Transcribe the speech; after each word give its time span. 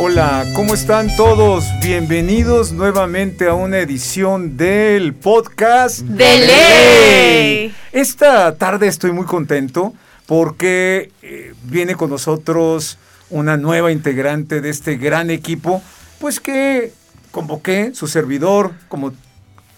Hola, 0.00 0.46
¿cómo 0.54 0.74
están 0.74 1.08
todos? 1.16 1.64
Bienvenidos 1.82 2.70
nuevamente 2.70 3.48
a 3.48 3.54
una 3.54 3.78
edición 3.78 4.56
del 4.56 5.12
podcast 5.12 6.02
de 6.02 6.46
ley. 6.46 7.74
Esta 7.90 8.54
tarde 8.54 8.86
estoy 8.86 9.10
muy 9.10 9.26
contento 9.26 9.92
porque 10.26 11.10
eh, 11.22 11.52
viene 11.64 11.96
con 11.96 12.10
nosotros 12.10 12.96
una 13.28 13.56
nueva 13.56 13.90
integrante 13.90 14.60
de 14.60 14.70
este 14.70 14.98
gran 14.98 15.30
equipo, 15.30 15.82
pues 16.20 16.38
que 16.38 16.92
convoqué 17.32 17.92
su 17.92 18.06
servidor, 18.06 18.74
como 18.86 19.12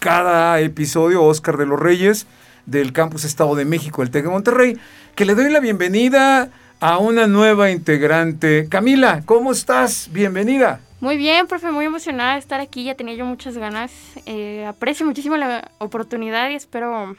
cada 0.01 0.61
episodio, 0.61 1.25
Oscar 1.25 1.57
de 1.57 1.65
los 1.65 1.81
Reyes, 1.81 2.27
del 2.67 2.93
Campus 2.93 3.25
Estado 3.25 3.55
de 3.55 3.65
México, 3.65 4.03
el 4.03 4.11
TEC 4.11 4.25
de 4.25 4.31
Monterrey, 4.31 4.79
que 5.15 5.25
le 5.25 5.35
doy 5.35 5.51
la 5.51 5.61
bienvenida 5.61 6.51
a 6.81 6.97
una 6.97 7.27
nueva 7.27 7.71
integrante. 7.71 8.67
Camila, 8.69 9.23
¿cómo 9.27 9.53
estás? 9.53 10.09
Bienvenida. 10.13 10.81
Muy 11.01 11.19
bien, 11.19 11.47
profe, 11.47 11.71
muy 11.71 11.85
emocionada 11.85 12.35
de 12.35 12.39
estar 12.39 12.61
aquí, 12.61 12.85
ya 12.85 12.95
tenía 12.95 13.15
yo 13.15 13.27
muchas 13.27 13.57
ganas. 13.59 13.93
Eh, 14.25 14.65
aprecio 14.67 15.05
muchísimo 15.05 15.37
la 15.37 15.71
oportunidad 15.79 16.49
y 16.51 16.55
espero, 16.55 17.17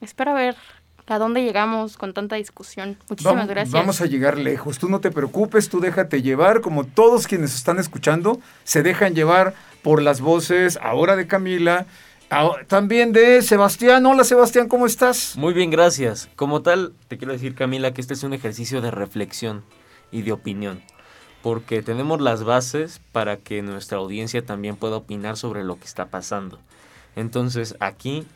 espero 0.00 0.32
ver 0.34 0.56
a 1.06 1.18
dónde 1.18 1.42
llegamos 1.42 1.98
con 1.98 2.14
tanta 2.14 2.36
discusión. 2.36 2.96
Muchísimas 3.10 3.48
gracias. 3.48 3.72
Vamos 3.72 4.00
a 4.00 4.06
llegar 4.06 4.38
lejos. 4.38 4.78
Tú 4.78 4.88
no 4.88 5.00
te 5.00 5.10
preocupes, 5.10 5.68
tú 5.68 5.80
déjate 5.80 6.22
llevar, 6.22 6.62
como 6.62 6.84
todos 6.84 7.26
quienes 7.26 7.54
están 7.54 7.78
escuchando, 7.78 8.40
se 8.64 8.82
dejan 8.82 9.14
llevar 9.14 9.54
por 9.82 10.00
las 10.00 10.22
voces 10.22 10.78
ahora 10.80 11.16
de 11.16 11.26
Camila 11.26 11.86
también 12.66 13.12
de 13.12 13.42
Sebastián. 13.42 14.06
Hola 14.06 14.24
Sebastián, 14.24 14.68
¿cómo 14.68 14.86
estás? 14.86 15.36
Muy 15.36 15.52
bien, 15.52 15.70
gracias. 15.70 16.28
Como 16.34 16.62
tal, 16.62 16.94
te 17.08 17.18
quiero 17.18 17.32
decir 17.32 17.54
Camila 17.54 17.92
que 17.92 18.00
este 18.00 18.14
es 18.14 18.22
un 18.22 18.32
ejercicio 18.32 18.80
de 18.80 18.90
reflexión 18.90 19.62
y 20.10 20.22
de 20.22 20.32
opinión, 20.32 20.82
porque 21.42 21.82
tenemos 21.82 22.20
las 22.20 22.42
bases 22.42 23.00
para 23.12 23.36
que 23.36 23.60
nuestra 23.62 23.98
audiencia 23.98 24.44
también 24.44 24.76
pueda 24.76 24.96
opinar 24.96 25.36
sobre 25.36 25.62
lo 25.62 25.78
que 25.78 25.84
está 25.84 26.06
pasando. 26.06 26.58
Entonces 27.16 27.76
aquí 27.80 28.26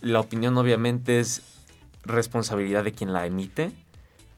la 0.00 0.18
opinión 0.18 0.56
obviamente 0.58 1.20
es 1.20 1.42
responsabilidad 2.04 2.82
de 2.82 2.92
quien 2.92 3.12
la 3.12 3.26
emite, 3.26 3.70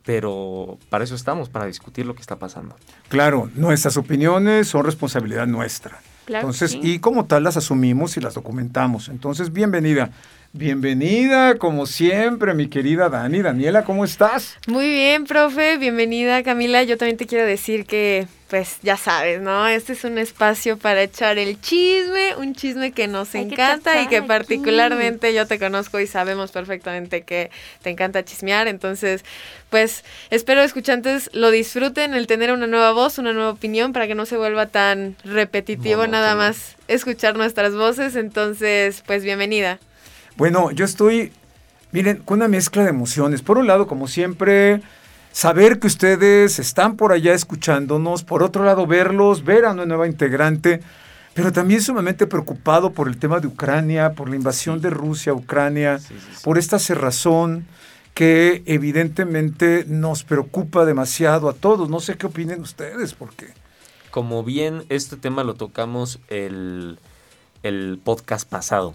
pero 0.04 0.78
para 0.90 1.04
eso 1.04 1.14
estamos, 1.14 1.48
para 1.48 1.64
discutir 1.64 2.04
lo 2.04 2.14
que 2.14 2.20
está 2.20 2.36
pasando. 2.36 2.76
Claro, 3.08 3.48
nuestras 3.54 3.96
opiniones 3.96 4.68
son 4.68 4.84
responsabilidad 4.84 5.46
nuestra. 5.46 6.00
Entonces, 6.26 6.78
y 6.80 6.98
como 6.98 7.26
tal 7.26 7.44
las 7.44 7.56
asumimos 7.56 8.16
y 8.16 8.20
las 8.20 8.34
documentamos. 8.34 9.08
Entonces, 9.08 9.52
bienvenida. 9.52 10.10
Bienvenida, 10.54 11.54
como 11.54 11.86
siempre, 11.86 12.52
mi 12.52 12.68
querida 12.68 13.08
Dani. 13.08 13.40
Daniela, 13.40 13.84
¿cómo 13.84 14.04
estás? 14.04 14.58
Muy 14.66 14.90
bien, 14.90 15.24
profe. 15.24 15.78
Bienvenida, 15.78 16.42
Camila. 16.42 16.82
Yo 16.82 16.98
también 16.98 17.16
te 17.16 17.24
quiero 17.24 17.46
decir 17.46 17.86
que, 17.86 18.26
pues, 18.50 18.76
ya 18.82 18.98
sabes, 18.98 19.40
¿no? 19.40 19.66
Este 19.66 19.94
es 19.94 20.04
un 20.04 20.18
espacio 20.18 20.76
para 20.76 21.00
echar 21.04 21.38
el 21.38 21.58
chisme, 21.58 22.36
un 22.36 22.54
chisme 22.54 22.92
que 22.92 23.08
nos 23.08 23.34
encanta 23.34 24.02
y 24.02 24.08
que 24.08 24.20
particularmente 24.20 25.32
yo 25.32 25.46
te 25.46 25.58
conozco 25.58 25.98
y 26.00 26.06
sabemos 26.06 26.50
perfectamente 26.52 27.22
que 27.22 27.50
te 27.80 27.88
encanta 27.88 28.22
chismear. 28.22 28.68
Entonces, 28.68 29.24
pues, 29.70 30.04
espero 30.28 30.60
escuchantes 30.60 31.30
lo 31.32 31.50
disfruten, 31.50 32.12
el 32.12 32.26
tener 32.26 32.52
una 32.52 32.66
nueva 32.66 32.92
voz, 32.92 33.16
una 33.16 33.32
nueva 33.32 33.52
opinión, 33.52 33.94
para 33.94 34.06
que 34.06 34.14
no 34.14 34.26
se 34.26 34.36
vuelva 34.36 34.66
tan 34.66 35.16
repetitivo 35.24 36.06
nada 36.06 36.34
más 36.34 36.76
escuchar 36.88 37.36
nuestras 37.36 37.74
voces. 37.74 38.16
Entonces, 38.16 39.02
pues, 39.06 39.24
bienvenida. 39.24 39.78
Bueno, 40.36 40.70
yo 40.70 40.84
estoy, 40.84 41.32
miren, 41.92 42.18
con 42.18 42.38
una 42.38 42.48
mezcla 42.48 42.82
de 42.82 42.90
emociones. 42.90 43.42
Por 43.42 43.58
un 43.58 43.66
lado, 43.66 43.86
como 43.86 44.08
siempre, 44.08 44.82
saber 45.32 45.78
que 45.78 45.86
ustedes 45.86 46.58
están 46.58 46.96
por 46.96 47.12
allá 47.12 47.34
escuchándonos. 47.34 48.24
Por 48.24 48.42
otro 48.42 48.64
lado, 48.64 48.86
verlos, 48.86 49.44
ver 49.44 49.64
a 49.64 49.72
una 49.72 49.86
nueva 49.86 50.06
integrante. 50.06 50.80
Pero 51.34 51.52
también 51.52 51.80
sumamente 51.80 52.26
preocupado 52.26 52.92
por 52.92 53.08
el 53.08 53.18
tema 53.18 53.40
de 53.40 53.46
Ucrania, 53.46 54.12
por 54.12 54.28
la 54.28 54.36
invasión 54.36 54.80
de 54.80 54.90
Rusia 54.90 55.32
a 55.32 55.34
Ucrania, 55.34 55.98
por 56.44 56.58
esta 56.58 56.78
cerrazón 56.78 57.66
que 58.12 58.62
evidentemente 58.66 59.86
nos 59.88 60.24
preocupa 60.24 60.84
demasiado 60.84 61.48
a 61.48 61.54
todos. 61.54 61.88
No 61.88 62.00
sé 62.00 62.16
qué 62.16 62.26
opinen 62.26 62.60
ustedes, 62.60 63.14
porque... 63.14 63.54
Como 64.12 64.44
bien 64.44 64.84
este 64.90 65.16
tema 65.16 65.42
lo 65.42 65.54
tocamos 65.54 66.20
el, 66.28 66.98
el 67.62 67.98
podcast 68.04 68.46
pasado, 68.46 68.92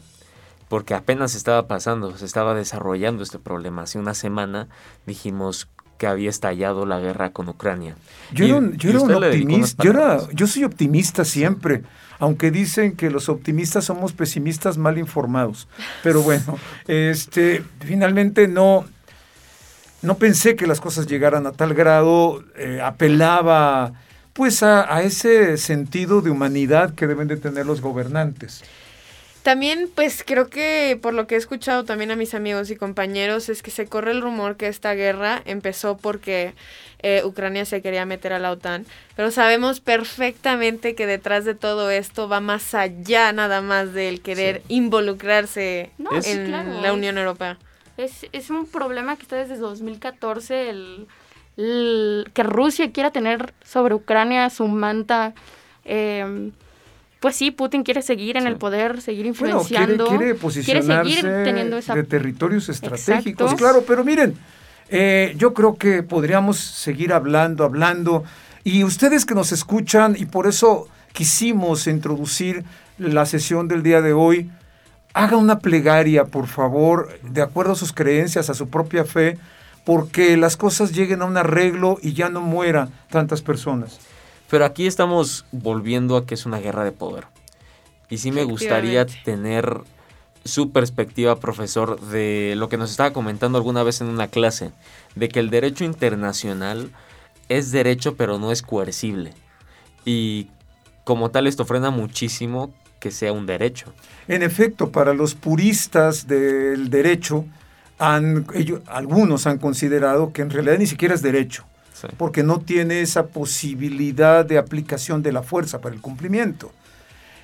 porque 0.69 0.93
apenas 0.93 1.35
estaba 1.35 1.67
pasando, 1.67 2.17
se 2.17 2.25
estaba 2.25 2.53
desarrollando 2.53 3.23
este 3.23 3.39
problema. 3.39 3.83
Hace 3.83 3.99
una 3.99 4.13
semana 4.13 4.67
dijimos 5.05 5.67
que 5.97 6.07
había 6.07 6.29
estallado 6.29 6.85
la 6.85 6.99
guerra 6.99 7.31
con 7.31 7.49
Ucrania. 7.49 7.95
Yo, 8.31 8.45
era, 8.45 8.57
un 8.57 9.13
optimista, 9.13 9.83
yo, 9.83 9.91
era, 9.91 10.19
yo 10.31 10.47
soy 10.47 10.63
optimista 10.63 11.25
siempre, 11.25 11.83
aunque 12.19 12.51
dicen 12.51 12.95
que 12.95 13.09
los 13.09 13.29
optimistas 13.29 13.85
somos 13.85 14.13
pesimistas 14.13 14.77
mal 14.77 14.97
informados. 14.97 15.67
Pero 16.03 16.21
bueno, 16.21 16.57
este, 16.87 17.63
finalmente 17.79 18.47
no, 18.47 18.85
no 20.01 20.15
pensé 20.17 20.55
que 20.55 20.67
las 20.67 20.79
cosas 20.79 21.07
llegaran 21.07 21.47
a 21.47 21.51
tal 21.51 21.73
grado, 21.73 22.43
eh, 22.57 22.79
apelaba 22.83 23.93
pues 24.33 24.61
a, 24.61 24.93
a 24.93 25.01
ese 25.01 25.57
sentido 25.57 26.21
de 26.21 26.29
humanidad 26.29 26.93
que 26.93 27.07
deben 27.07 27.27
de 27.27 27.37
tener 27.37 27.65
los 27.65 27.81
gobernantes. 27.81 28.63
También, 29.47 29.89
pues 29.95 30.25
creo 30.27 30.49
que 30.49 30.99
por 31.01 31.13
lo 31.13 31.25
que 31.25 31.35
he 31.35 31.37
escuchado 31.37 31.85
también 31.85 32.11
a 32.11 32.17
mis 32.17 32.33
amigos 32.33 32.69
y 32.69 32.75
compañeros 32.75 33.47
es 33.47 33.63
que 33.63 33.71
se 33.71 33.87
corre 33.87 34.11
el 34.11 34.21
rumor 34.21 34.57
que 34.57 34.67
esta 34.67 34.93
guerra 34.93 35.41
empezó 35.45 35.95
porque 35.95 36.53
eh, 36.99 37.21
Ucrania 37.23 37.63
se 37.63 37.81
quería 37.81 38.05
meter 38.05 38.33
a 38.33 38.39
la 38.39 38.51
OTAN, 38.51 38.85
pero 39.15 39.31
sabemos 39.31 39.79
perfectamente 39.79 40.95
que 40.95 41.05
detrás 41.05 41.45
de 41.45 41.55
todo 41.55 41.89
esto 41.89 42.27
va 42.27 42.41
más 42.41 42.75
allá 42.75 43.31
nada 43.31 43.61
más 43.61 43.93
del 43.93 44.19
querer 44.19 44.63
involucrarse 44.67 45.91
en 46.25 46.81
la 46.81 46.91
Unión 46.91 47.17
Europea. 47.17 47.57
Es, 47.95 48.25
es, 48.33 48.49
un 48.49 48.65
problema 48.67 49.15
que 49.15 49.21
está 49.21 49.37
desde 49.37 49.55
2014, 49.55 50.69
el, 51.55 52.27
que 52.33 52.43
Rusia 52.43 52.91
quiera 52.91 53.11
tener 53.11 53.53
sobre 53.63 53.95
Ucrania 53.95 54.49
su 54.49 54.67
manta. 54.67 55.33
Eh, 55.85 56.51
pues 57.19 57.35
sí, 57.35 57.51
Putin 57.51 57.83
quiere 57.83 58.01
seguir 58.01 58.37
en 58.37 58.45
el 58.45 58.57
poder, 58.57 59.01
seguir 59.01 59.25
influenciando. 59.25 60.07
quiere, 60.07 60.23
quiere, 60.25 60.35
posicionarse 60.35 61.13
seguir 61.13 61.43
teniendo 61.43 61.77
esa... 61.77 61.95
de 61.95 62.03
territorios 62.03 62.69
estratégicos, 62.69 63.55
claro, 63.55 63.83
pero 63.87 64.03
miren, 64.03 64.35
eh, 64.89 65.33
yo 65.37 65.53
creo 65.53 65.75
que 65.75 66.03
podríamos 66.03 66.57
seguir 66.57 67.13
hablando, 67.13 67.63
hablando, 67.63 68.23
y 68.63 68.83
ustedes 68.83 69.25
que 69.25 69.33
nos 69.33 69.51
escuchan, 69.51 70.15
y 70.17 70.25
por 70.25 70.47
eso 70.47 70.87
quisimos 71.11 71.87
introducir 71.87 72.63
la 72.97 73.25
sesión 73.25 73.67
del 73.67 73.81
día 73.81 74.01
de 74.01 74.13
hoy, 74.13 74.51
haga 75.13 75.37
una 75.37 75.59
plegaria, 75.59 76.25
por 76.25 76.47
favor, 76.47 77.19
de 77.23 77.41
acuerdo 77.41 77.71
a 77.71 77.75
sus 77.75 77.93
creencias, 77.93 78.49
a 78.49 78.53
su 78.53 78.69
propia 78.69 79.03
fe, 79.03 79.39
porque 79.83 80.37
las 80.37 80.57
cosas 80.57 80.91
lleguen 80.91 81.21
a 81.21 81.25
un 81.25 81.37
arreglo 81.37 81.97
y 82.01 82.13
ya 82.13 82.29
no 82.29 82.41
mueran 82.41 82.89
tantas 83.09 83.41
personas. 83.41 83.99
Pero 84.49 84.65
aquí 84.65 84.87
estamos 84.87 85.45
volviendo 85.51 86.15
a 86.17 86.25
que 86.25 86.33
es 86.33 86.45
una 86.45 86.59
guerra 86.59 86.83
de 86.83 86.91
poder. 86.91 87.25
Y 88.09 88.19
sí 88.19 88.31
me 88.31 88.43
gustaría 88.43 89.05
tener 89.05 89.81
su 90.45 90.71
perspectiva, 90.71 91.39
profesor, 91.39 91.99
de 91.99 92.53
lo 92.55 92.69
que 92.69 92.77
nos 92.77 92.91
estaba 92.91 93.11
comentando 93.11 93.57
alguna 93.57 93.83
vez 93.83 93.99
en 93.99 94.07
una 94.07 94.29
clase, 94.29 94.71
de 95.15 95.27
que 95.27 95.39
el 95.39 95.49
derecho 95.49 95.83
internacional 95.83 96.89
es 97.49 97.71
derecho 97.71 98.15
pero 98.15 98.39
no 98.39 98.51
es 98.51 98.61
coercible. 98.61 99.33
Y 100.05 100.47
como 101.03 101.31
tal 101.31 101.47
esto 101.47 101.65
frena 101.65 101.89
muchísimo 101.89 102.73
que 103.01 103.11
sea 103.11 103.33
un 103.33 103.45
derecho. 103.45 103.93
En 104.29 104.41
efecto, 104.41 104.91
para 104.91 105.13
los 105.13 105.35
puristas 105.35 106.27
del 106.27 106.89
derecho, 106.89 107.45
han, 107.99 108.47
ellos, 108.53 108.81
algunos 108.87 109.47
han 109.47 109.57
considerado 109.57 110.31
que 110.31 110.41
en 110.41 110.49
realidad 110.49 110.77
ni 110.79 110.87
siquiera 110.87 111.13
es 111.13 111.21
derecho 111.21 111.65
porque 112.17 112.43
no 112.43 112.59
tiene 112.59 113.01
esa 113.01 113.27
posibilidad 113.27 114.45
de 114.45 114.57
aplicación 114.57 115.23
de 115.23 115.31
la 115.31 115.43
fuerza 115.43 115.79
para 115.81 115.95
el 115.95 116.01
cumplimiento. 116.01 116.71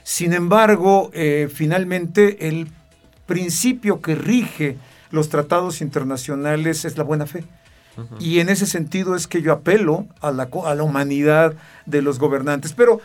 Sin 0.04 0.34
embargo, 0.34 1.10
eh, 1.14 1.50
finalmente 1.54 2.50
el 2.50 2.68
principio 3.26 4.02
que 4.02 4.16
rige 4.16 4.78
los 5.12 5.30
tratados 5.30 5.82
internacionales 5.82 6.86
es 6.86 6.98
la 6.98 7.04
buena 7.04 7.26
fe. 7.26 7.46
Y 8.20 8.40
en 8.40 8.50
ese 8.50 8.66
sentido 8.66 9.16
es 9.16 9.28
que 9.28 9.44
yo 9.44 9.54
apelo 9.54 10.08
a 10.20 10.32
la, 10.32 10.50
a 10.66 10.74
la 10.74 10.82
humanidad 10.82 11.54
de 11.86 12.02
los 12.02 12.18
gobernantes. 12.18 12.74
Pero 12.74 13.02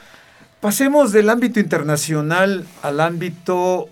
pasemos 0.61 1.13
del 1.13 1.29
ámbito 1.29 1.61
internacional 1.61 2.67
al 2.83 3.01
ámbito 3.01 3.91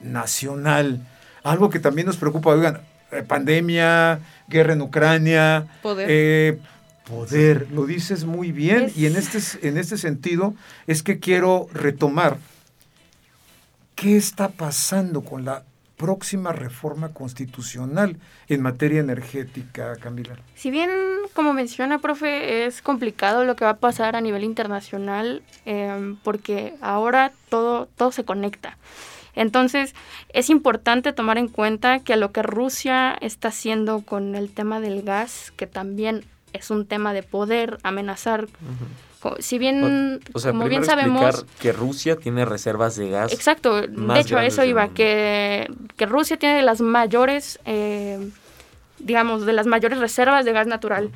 nacional. 0.00 1.00
Algo 1.44 1.70
que 1.70 1.78
también 1.78 2.08
nos 2.08 2.16
preocupa, 2.16 2.50
oigan, 2.50 2.80
eh, 3.12 3.22
pandemia, 3.22 4.18
guerra 4.48 4.72
en 4.72 4.82
Ucrania, 4.82 5.66
Poder. 5.80 6.08
Eh, 6.10 6.58
Poder, 7.08 7.70
lo 7.70 7.86
dices 7.86 8.24
muy 8.24 8.50
bien 8.50 8.90
y 8.96 9.06
en 9.06 9.16
este, 9.16 9.68
en 9.68 9.78
este 9.78 9.96
sentido 9.96 10.54
es 10.86 11.02
que 11.02 11.20
quiero 11.20 11.68
retomar 11.72 12.38
qué 13.94 14.16
está 14.16 14.48
pasando 14.48 15.22
con 15.22 15.44
la 15.44 15.64
próxima 15.96 16.52
reforma 16.52 17.12
constitucional 17.12 18.16
en 18.48 18.60
materia 18.60 19.00
energética, 19.00 19.96
Camila. 19.96 20.36
Si 20.54 20.70
bien 20.70 20.90
como 21.32 21.52
menciona, 21.52 21.98
profe, 21.98 22.66
es 22.66 22.82
complicado 22.82 23.44
lo 23.44 23.56
que 23.56 23.64
va 23.64 23.72
a 23.72 23.76
pasar 23.78 24.16
a 24.16 24.20
nivel 24.20 24.44
internacional 24.44 25.42
em, 25.64 26.16
porque 26.16 26.74
ahora 26.80 27.32
todo, 27.48 27.86
todo 27.96 28.12
se 28.12 28.24
conecta. 28.24 28.76
Entonces, 29.34 29.94
es 30.30 30.48
importante 30.48 31.12
tomar 31.12 31.36
en 31.36 31.48
cuenta 31.48 32.00
que 32.00 32.14
a 32.14 32.16
lo 32.16 32.32
que 32.32 32.42
Rusia 32.42 33.16
está 33.20 33.48
haciendo 33.48 34.00
con 34.00 34.34
el 34.34 34.50
tema 34.50 34.80
del 34.80 35.02
gas, 35.02 35.52
que 35.56 35.66
también 35.66 36.24
es 36.52 36.70
un 36.70 36.86
tema 36.86 37.12
de 37.12 37.22
poder 37.22 37.78
amenazar. 37.82 38.46
Si 39.40 39.58
bien, 39.58 40.20
como 40.32 40.68
bien 40.68 40.84
sabemos... 40.84 41.44
que 41.58 41.72
Rusia 41.72 42.16
tiene 42.16 42.44
reservas 42.44 42.96
de 42.96 43.10
gas. 43.10 43.32
Exacto, 43.32 43.82
de 43.82 44.20
hecho 44.20 44.38
a 44.38 44.46
eso 44.46 44.62
iba, 44.64 44.88
que, 44.88 45.68
que, 45.96 46.06
Rusia 46.06 46.36
tiene 46.36 46.62
las 46.62 46.80
mayores, 46.80 47.58
eh, 47.64 48.30
digamos, 48.98 49.44
de 49.44 49.52
las 49.52 49.66
mayores 49.66 49.98
reservas 49.98 50.44
de 50.44 50.52
gas 50.52 50.68
natural. 50.68 51.10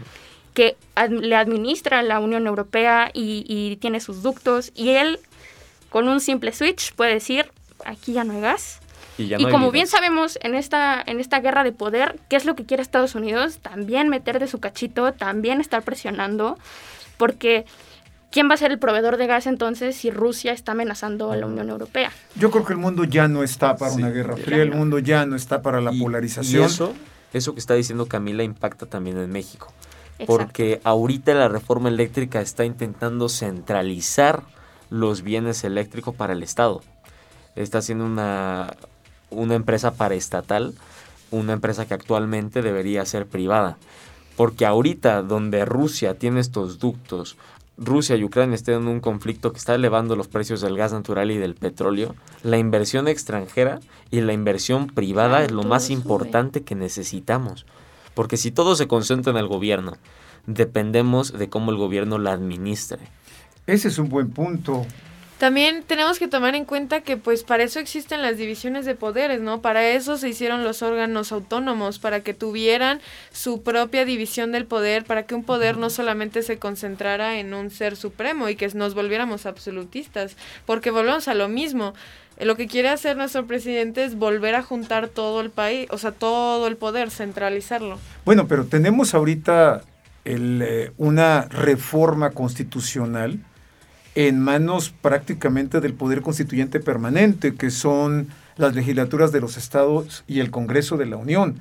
que 0.55 0.77
le 1.09 1.37
administra 1.37 2.03
la 2.03 2.19
Unión 2.19 2.49
Europea 2.49 3.11
y, 3.15 3.45
y, 3.47 3.77
tiene 3.77 4.01
sus 4.01 4.23
ductos 4.23 4.73
y 4.75 4.91
él 4.91 5.21
con 5.91 6.09
un 6.09 6.21
simple 6.21 6.53
switch 6.53 6.93
puede 6.95 7.15
decir 7.15 7.53
aquí 7.85 8.13
ya 8.15 8.25
no 8.25 8.33
hay 8.33 8.41
gas 8.41 8.81
y, 9.21 9.51
como 9.51 9.71
bien 9.71 9.87
sabemos 9.87 10.39
en 10.43 10.55
esta, 10.55 11.03
en 11.05 11.21
esta 11.21 11.41
guerra 11.41 11.65
de 11.65 11.73
poder, 11.73 12.19
¿qué 12.29 12.37
es 12.37 12.45
lo 12.45 12.55
que 12.55 12.65
quiere 12.65 12.83
Estados 12.83 13.15
Unidos? 13.15 13.59
También 13.59 14.09
meter 14.09 14.39
de 14.39 14.47
su 14.47 14.61
cachito, 14.61 15.13
también 15.13 15.61
estar 15.61 15.83
presionando, 15.83 16.59
porque 17.17 17.67
¿quién 18.31 18.49
va 18.49 18.55
a 18.55 18.57
ser 18.57 18.71
el 18.71 18.79
proveedor 18.79 19.17
de 19.17 19.27
gas 19.27 19.47
entonces 19.47 19.97
si 19.97 20.11
Rusia 20.11 20.53
está 20.53 20.73
amenazando 20.73 21.33
a 21.33 21.37
la 21.37 21.47
Unión 21.47 21.69
Europea? 21.69 22.13
Yo 22.37 22.51
creo 22.51 22.65
que 22.65 22.73
el 22.73 22.79
mundo 22.79 23.05
ya 23.05 23.29
no 23.29 23.43
está 23.43 23.77
para 23.77 23.93
una 23.93 24.11
guerra 24.11 24.37
fría, 24.37 24.63
el 24.63 24.73
mundo 24.73 24.99
ya 24.99 25.27
no 25.27 25.37
está 25.37 25.63
para 25.63 25.81
la 25.81 25.93
polarización. 25.93 26.65
eso, 26.65 26.95
eso 27.33 27.55
que 27.55 27.61
está 27.61 27.75
diciendo 27.75 28.07
Camila 28.07 28.43
impacta 28.43 28.87
también 28.87 29.19
en 29.19 29.31
México. 29.31 29.73
Porque 30.27 30.83
ahorita 30.85 31.33
la 31.33 31.49
reforma 31.49 31.89
eléctrica 31.89 32.43
está 32.43 32.67
intentando 32.67 33.31
centralizar 33.31 34.43
los 34.91 35.23
bienes 35.23 35.65
eléctricos 35.65 36.15
para 36.15 36.35
el 36.35 36.43
Estado. 36.43 36.83
Está 37.57 37.79
haciendo 37.79 38.05
una, 38.05 38.75
una 39.31 39.55
empresa 39.55 39.95
paraestatal, 39.95 40.75
una 41.31 41.53
empresa 41.53 41.87
que 41.87 41.95
actualmente 41.95 42.63
debería 42.63 43.05
ser 43.07 43.27
privada. 43.27 43.77
Porque 44.37 44.67
ahorita 44.67 45.23
donde 45.23 45.65
Rusia 45.65 46.15
tiene 46.15 46.41
estos 46.41 46.79
ductos, 46.79 47.37
Rusia 47.77 48.17
y 48.17 48.25
Ucrania 48.25 48.55
están 48.55 48.75
en 48.75 48.89
un 48.89 49.01
conflicto 49.01 49.53
que 49.53 49.59
está 49.59 49.75
elevando 49.75 50.15
los 50.15 50.29
precios 50.29 50.61
del 50.61 50.77
gas 50.77 50.93
natural 50.93 51.31
y 51.31 51.39
del 51.39 51.55
petróleo, 51.55 52.15
la 52.43 52.59
inversión 52.59 53.09
extranjera 53.09 53.81
y 54.11 54.21
la 54.21 54.35
inversión 54.35 54.89
privada 54.89 55.43
es 55.43 55.51
lo 55.51 55.63
más 55.63 55.89
importante 55.89 56.63
que 56.63 56.75
necesitamos. 56.75 57.65
Porque 58.15 58.37
si 58.37 58.51
todo 58.51 58.77
se 58.77 58.87
concentra 58.87 59.31
en 59.31 59.39
el 59.39 59.47
gobierno, 59.47 59.97
dependemos 60.47 61.33
de 61.33 61.49
cómo 61.49 61.71
el 61.71 61.79
gobierno 61.79 62.19
la 62.19 62.33
administre. 62.33 62.99
Ese 63.67 63.89
es 63.89 63.99
un 63.99 64.11
buen 64.11 64.31
punto. 64.31 64.85
También 65.41 65.85
tenemos 65.87 66.19
que 66.19 66.29
tomar 66.29 66.55
en 66.55 66.67
cuenta 66.67 67.01
que 67.01 67.17
pues 67.17 67.45
para 67.45 67.63
eso 67.63 67.81
existen 67.81 68.21
las 68.21 68.37
divisiones 68.37 68.85
de 68.85 68.95
poderes, 68.95 69.41
¿no? 69.41 69.63
Para 69.63 69.89
eso 69.89 70.19
se 70.19 70.29
hicieron 70.29 70.65
los 70.65 70.83
órganos 70.83 71.33
autónomos, 71.33 71.99
para 71.99 72.21
que 72.21 72.35
tuvieran 72.35 73.01
su 73.33 73.63
propia 73.63 74.05
división 74.05 74.53
del 74.53 74.67
poder, 74.67 75.07
para 75.07 75.23
que 75.23 75.35
un 75.35 75.43
poder 75.43 75.79
no 75.79 75.89
solamente 75.89 76.43
se 76.43 76.59
concentrara 76.59 77.39
en 77.39 77.55
un 77.55 77.71
ser 77.71 77.97
supremo 77.97 78.51
y 78.51 78.55
que 78.55 78.69
nos 78.75 78.93
volviéramos 78.93 79.47
absolutistas, 79.47 80.37
porque 80.67 80.91
volvemos 80.91 81.27
a 81.27 81.33
lo 81.33 81.49
mismo. 81.49 81.95
Lo 82.39 82.55
que 82.55 82.67
quiere 82.67 82.91
hacer 82.91 83.17
nuestro 83.17 83.47
presidente 83.47 84.05
es 84.05 84.17
volver 84.17 84.55
a 84.55 84.63
juntar 84.63 85.09
todo 85.09 85.41
el 85.41 85.49
país, 85.49 85.89
o 85.91 85.97
sea, 85.97 86.13
todo 86.13 86.67
el 86.67 86.77
poder, 86.77 87.11
centralizarlo. 87.11 87.99
Bueno, 88.27 88.47
pero 88.47 88.67
tenemos 88.67 89.15
ahorita 89.15 89.85
el, 90.27 90.61
eh, 90.61 90.93
una 90.99 91.47
reforma 91.49 92.33
constitucional 92.33 93.41
en 94.15 94.41
manos 94.41 94.91
prácticamente 94.91 95.81
del 95.81 95.95
Poder 95.95 96.23
Constituyente 96.23 96.81
Permanente, 96.81 97.55
que 97.55 97.71
son 97.71 98.29
las 98.57 98.75
legislaturas 98.75 99.33
de 99.33 99.41
los 99.41 99.57
estados 99.57 100.25
y 100.27 100.41
el 100.41 100.51
Congreso 100.51 100.97
de 100.97 101.07
la 101.07 101.17
Unión. 101.17 101.61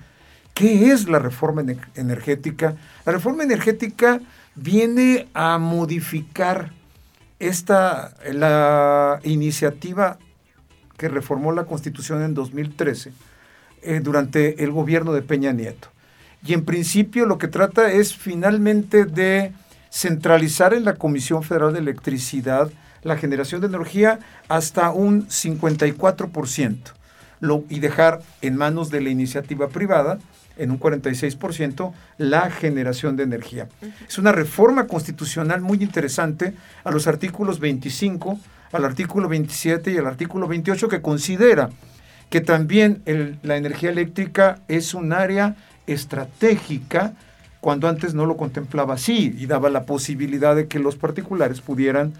¿Qué 0.53 0.91
es 0.91 1.07
la 1.07 1.19
reforma 1.19 1.63
energética? 1.95 2.75
La 3.05 3.13
reforma 3.13 3.43
energética 3.43 4.19
viene 4.55 5.27
a 5.33 5.57
modificar 5.57 6.71
esta 7.39 8.13
la 8.33 9.21
iniciativa 9.23 10.17
que 10.97 11.07
reformó 11.07 11.53
la 11.53 11.63
Constitución 11.63 12.21
en 12.23 12.33
2013 12.33 13.13
eh, 13.81 14.01
durante 14.03 14.61
el 14.63 14.71
gobierno 14.71 15.13
de 15.13 15.21
Peña 15.21 15.53
Nieto. 15.53 15.87
Y 16.45 16.53
en 16.53 16.65
principio 16.65 17.25
lo 17.25 17.37
que 17.37 17.47
trata 17.47 17.91
es 17.91 18.13
finalmente 18.13 19.05
de 19.05 19.53
centralizar 19.89 20.73
en 20.73 20.85
la 20.85 20.95
Comisión 20.95 21.43
Federal 21.43 21.73
de 21.73 21.79
Electricidad 21.79 22.69
la 23.03 23.17
generación 23.17 23.61
de 23.61 23.67
energía 23.67 24.19
hasta 24.47 24.91
un 24.91 25.27
54% 25.27 26.77
lo, 27.39 27.63
y 27.69 27.79
dejar 27.79 28.21
en 28.41 28.55
manos 28.57 28.89
de 28.89 29.01
la 29.01 29.09
iniciativa 29.09 29.69
privada 29.69 30.19
en 30.57 30.71
un 30.71 30.79
46% 30.79 31.93
la 32.17 32.51
generación 32.51 33.15
de 33.15 33.23
energía. 33.23 33.69
Es 34.07 34.17
una 34.17 34.33
reforma 34.33 34.87
constitucional 34.87 35.61
muy 35.61 35.81
interesante 35.81 36.53
a 36.83 36.91
los 36.91 37.07
artículos 37.07 37.59
25, 37.59 38.37
al 38.73 38.85
artículo 38.85 39.29
27 39.29 39.91
y 39.91 39.97
al 39.97 40.07
artículo 40.07 40.47
28 40.47 40.89
que 40.89 41.01
considera 41.01 41.69
que 42.29 42.41
también 42.41 43.01
la 43.41 43.57
energía 43.57 43.89
eléctrica 43.89 44.59
es 44.67 44.93
un 44.93 45.13
área 45.13 45.55
estratégica 45.87 47.13
cuando 47.61 47.87
antes 47.87 48.13
no 48.13 48.25
lo 48.25 48.37
contemplaba 48.37 48.93
así 48.93 49.33
y 49.37 49.45
daba 49.45 49.69
la 49.69 49.83
posibilidad 49.85 50.55
de 50.55 50.67
que 50.67 50.79
los 50.79 50.95
particulares 50.95 51.61
pudieran 51.61 52.13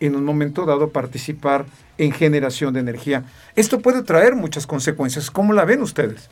en 0.00 0.16
un 0.16 0.24
momento 0.24 0.66
dado 0.66 0.90
participar 0.90 1.66
en 1.98 2.12
generación 2.12 2.74
de 2.74 2.80
energía. 2.80 3.24
Esto 3.56 3.80
puede 3.80 4.02
traer 4.02 4.34
muchas 4.34 4.66
consecuencias. 4.66 5.30
¿Cómo 5.30 5.52
la 5.52 5.64
ven 5.64 5.82
ustedes? 5.82 6.28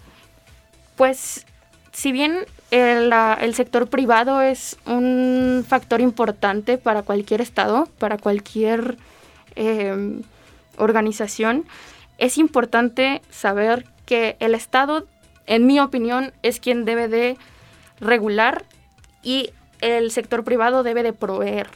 Pues 0.97 1.47
si 1.93 2.13
bien 2.13 2.39
el, 2.71 3.55
sector 3.55 3.89
privado 3.89 4.41
es 4.41 4.77
un 4.87 5.65
factor 5.67 6.01
importante 6.01 6.79
para 6.79 7.03
cualquier 7.03 7.41
estado, 7.41 7.89
para 7.99 8.19
cualquier 8.19 8.97
em, 9.55 10.23
organización, 10.77 11.65
es 12.19 12.39
importante 12.39 13.23
saber 13.31 13.87
que 14.07 14.37
el 14.41 14.55
estado, 14.55 15.07
en 15.47 15.67
mi 15.67 15.81
opinión, 15.81 16.33
es 16.43 16.61
quien 16.61 16.85
debe 16.85 17.09
de 17.09 17.37
regular 18.03 18.65
y 19.23 19.51
el 19.81 20.11
sector 20.11 20.45
privado 20.45 20.83
debe 20.83 21.03
de 21.03 21.13
proveer. 21.13 21.69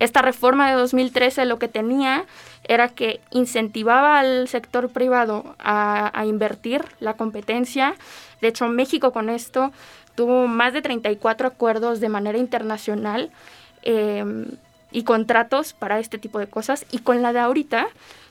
Esta 0.00 0.22
reforma 0.22 0.68
de 0.68 0.76
2013 0.76 1.44
lo 1.44 1.58
que 1.58 1.68
tenía 1.68 2.26
era 2.64 2.88
que 2.88 3.20
incentivaba 3.30 4.18
al 4.18 4.48
sector 4.48 4.90
privado 4.90 5.56
a, 5.58 6.24
invertir 6.26 6.84
la 7.00 7.14
competencia. 7.14 7.94
De 8.40 8.48
hecho, 8.48 8.68
México 8.68 9.12
con 9.12 9.30
esto 9.30 9.72
tuvo 10.14 10.46
más 10.46 10.72
de 10.72 10.82
34 10.82 11.48
acuerdos 11.48 12.00
de 12.00 12.08
manera 12.08 12.38
internacional 12.38 13.30
em, 13.82 14.46
y 14.90 15.04
contratos 15.04 15.72
para 15.72 16.00
este 16.00 16.18
tipo 16.18 16.38
de 16.38 16.48
cosas. 16.48 16.84
Y 16.90 16.98
con 16.98 17.22
la 17.22 17.32
de 17.32 17.38
ahorita, 17.38 17.86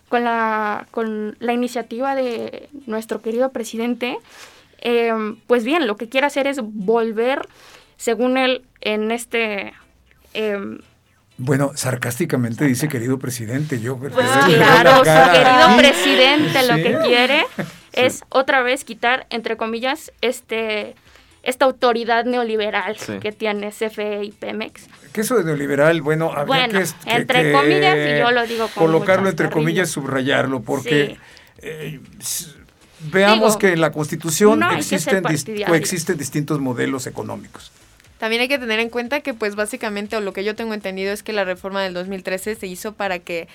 con 0.10 0.24
la, 0.24 0.86
con 0.91 1.38
la 1.39 1.53
iniciativa 1.53 2.13
de 2.13 2.70
nuestro 2.86 3.22
querido 3.22 3.50
presidente, 3.50 4.17
Em, 4.79 5.38
pues 5.48 5.63
bien, 5.63 5.88
lo 5.88 5.96
que 5.96 6.10
quiere 6.10 6.27
hacer 6.27 6.48
es 6.48 6.60
volver, 6.62 7.48
según 7.98 8.38
él, 8.38 8.63
en 8.81 9.12
este... 9.12 9.74
Em, 10.34 10.79
bueno, 11.38 11.72
sarcásticamente 11.75 12.65
dice 12.65 12.88
querido 12.88 13.19
presidente, 13.19 13.79
yo... 13.79 13.98
Pues 13.98 14.13
claro, 14.13 14.98
su 14.98 15.31
querido 15.31 15.77
presidente 15.77 16.67
lo 16.67 16.75
que 16.75 16.98
quiere 17.07 17.46
es 17.93 18.24
otra 18.29 18.63
vez 18.63 18.84
quitar, 18.84 19.27
entre 19.29 19.57
comillas, 19.57 20.12
este 20.22 20.96
esta 21.48 21.63
autoridad 21.63 22.25
neoliberal 22.25 22.98
que 23.22 23.31
tiene 23.31 23.72
CFE 23.72 24.25
y 24.25 24.31
Pemex. 24.34 24.89
¿Qué 25.13 25.22
eso 25.22 25.38
de 25.38 25.46
neoliberal? 25.46 26.01
Bueno, 26.01 26.29
habría 26.34 26.67
que, 26.67 26.84
entre 27.05 27.53
comillas, 27.53 27.96
y 27.96 28.19
yo 28.19 28.31
lo 28.31 28.46
digo 28.46 28.67
con 28.67 28.86
Colocarlo 28.86 29.29
entre 29.29 29.50
comillas, 29.50 29.89
subrayarlo, 29.89 30.62
porque 30.62 31.17
eh, 31.60 32.01
veamos 33.00 33.58
que 33.58 33.74
en 33.74 33.82
la 33.82 33.92
Constitución 33.92 34.63
existen, 34.75 35.24
coexisten 35.66 36.18
distintos 36.18 36.60
modelos 36.60 37.08
económicos. 37.08 37.72
También 38.18 38.42
hay 38.42 38.48
que 38.48 38.58
tener 38.58 38.80
en 38.80 38.89
cuenta 38.89 39.22
que, 39.22 39.34
pues 39.34 39.56
básicamente, 39.56 40.16
o 40.18 40.22
lo 40.22 40.34
que 40.34 40.44
yo 40.44 40.56
tengo 40.56 40.74
entendido 40.74 41.13
es 41.13 41.22
que 41.22 41.34
la 41.34 41.44
reforma 41.44 41.84
del 41.84 41.94
2013 41.94 42.56
se 42.56 42.68
hizo 42.68 42.94
para 42.94 43.20
que 43.20 43.48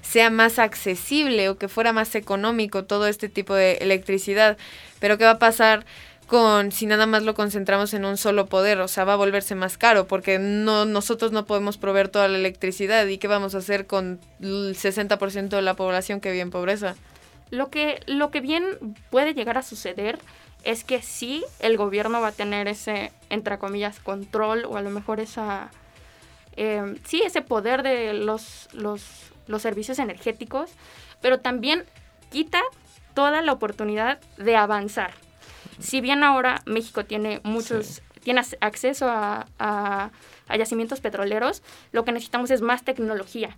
sea 0.00 0.30
más 0.30 0.58
accesible 0.58 1.48
o 1.48 1.58
que 1.58 1.68
fuera 1.68 1.92
más 1.92 2.14
económico 2.14 2.84
todo 2.84 3.06
este 3.06 3.28
tipo 3.28 3.54
de 3.54 3.74
electricidad. 3.74 4.56
Pero 5.00 5.18
¿qué 5.18 5.24
va 5.24 5.32
a 5.32 5.38
pasar 5.38 5.84
con 6.26 6.72
si 6.72 6.86
nada 6.86 7.06
más 7.06 7.22
lo 7.22 7.34
concentramos 7.34 7.92
en 7.92 8.04
un 8.04 8.16
solo 8.16 8.46
poder? 8.46 8.80
O 8.80 8.88
sea, 8.88 9.04
va 9.04 9.14
a 9.14 9.16
volverse 9.16 9.54
más 9.54 9.76
caro 9.76 10.06
porque 10.06 10.38
no 10.38 10.84
nosotros 10.86 11.32
no 11.32 11.44
podemos 11.44 11.76
proveer 11.76 12.08
toda 12.08 12.28
la 12.28 12.38
electricidad. 12.38 13.06
¿Y 13.06 13.18
qué 13.18 13.28
vamos 13.28 13.54
a 13.54 13.58
hacer 13.58 13.86
con 13.86 14.20
el 14.40 14.74
60% 14.74 15.48
de 15.48 15.62
la 15.62 15.74
población 15.74 16.20
que 16.20 16.30
vive 16.30 16.42
en 16.42 16.50
pobreza? 16.50 16.94
Lo 17.50 17.70
que, 17.70 18.00
lo 18.06 18.30
que 18.30 18.40
bien 18.40 18.64
puede 19.10 19.34
llegar 19.34 19.58
a 19.58 19.62
suceder 19.62 20.18
es 20.64 20.84
que 20.84 21.02
sí, 21.02 21.44
el 21.60 21.76
gobierno 21.76 22.20
va 22.20 22.28
a 22.28 22.32
tener 22.32 22.68
ese, 22.68 23.12
entre 23.30 23.58
comillas, 23.58 24.00
control 24.00 24.64
o 24.64 24.76
a 24.76 24.82
lo 24.82 24.90
mejor 24.90 25.20
esa, 25.20 25.70
eh, 26.56 26.96
sí, 27.04 27.22
ese 27.22 27.40
poder 27.40 27.82
de 27.82 28.12
los, 28.12 28.68
los, 28.72 29.32
los 29.46 29.62
servicios 29.62 29.98
energéticos, 29.98 30.70
pero 31.20 31.40
también 31.40 31.84
quita 32.30 32.60
toda 33.14 33.42
la 33.42 33.52
oportunidad 33.52 34.20
de 34.36 34.56
avanzar. 34.56 35.12
Si 35.78 36.00
bien 36.00 36.24
ahora 36.24 36.62
México 36.66 37.04
tiene 37.04 37.40
muchos, 37.44 38.02
tiene 38.22 38.42
acceso 38.60 39.08
a, 39.08 39.46
a, 39.58 40.10
yacimientos 40.56 41.00
petroleros, 41.00 41.62
lo 41.92 42.04
que 42.04 42.12
necesitamos 42.12 42.50
es 42.50 42.60
más 42.60 42.84
tecnología. 42.84 43.56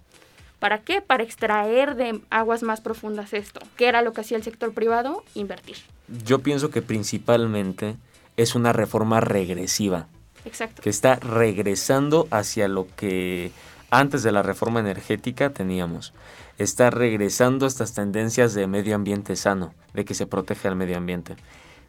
¿Para 0.60 0.82
qué? 0.82 1.00
Para 1.00 1.24
extraer 1.24 1.96
de 1.96 2.20
aguas 2.28 2.62
más 2.62 2.80
profundas 2.80 3.32
esto. 3.32 3.60
¿Qué 3.76 3.88
era 3.88 4.02
lo 4.02 4.12
que 4.12 4.20
hacía 4.20 4.36
el 4.36 4.44
sector 4.44 4.72
privado? 4.74 5.24
Invertir. 5.34 5.78
Yo 6.24 6.40
pienso 6.40 6.70
que 6.70 6.82
principalmente 6.82 7.96
es 8.36 8.54
una 8.54 8.72
reforma 8.72 9.20
regresiva. 9.20 10.06
Exacto. 10.44 10.82
Que 10.82 10.90
está 10.90 11.16
regresando 11.16 12.28
hacia 12.30 12.68
lo 12.68 12.86
que 12.94 13.52
antes 13.90 14.22
de 14.22 14.32
la 14.32 14.42
reforma 14.42 14.80
energética 14.80 15.50
teníamos. 15.50 16.12
Está 16.58 16.90
regresando 16.90 17.64
a 17.64 17.68
estas 17.68 17.94
tendencias 17.94 18.52
de 18.52 18.66
medio 18.66 18.94
ambiente 18.94 19.36
sano, 19.36 19.72
de 19.94 20.04
que 20.04 20.14
se 20.14 20.26
protege 20.26 20.68
al 20.68 20.76
medio 20.76 20.98
ambiente. 20.98 21.36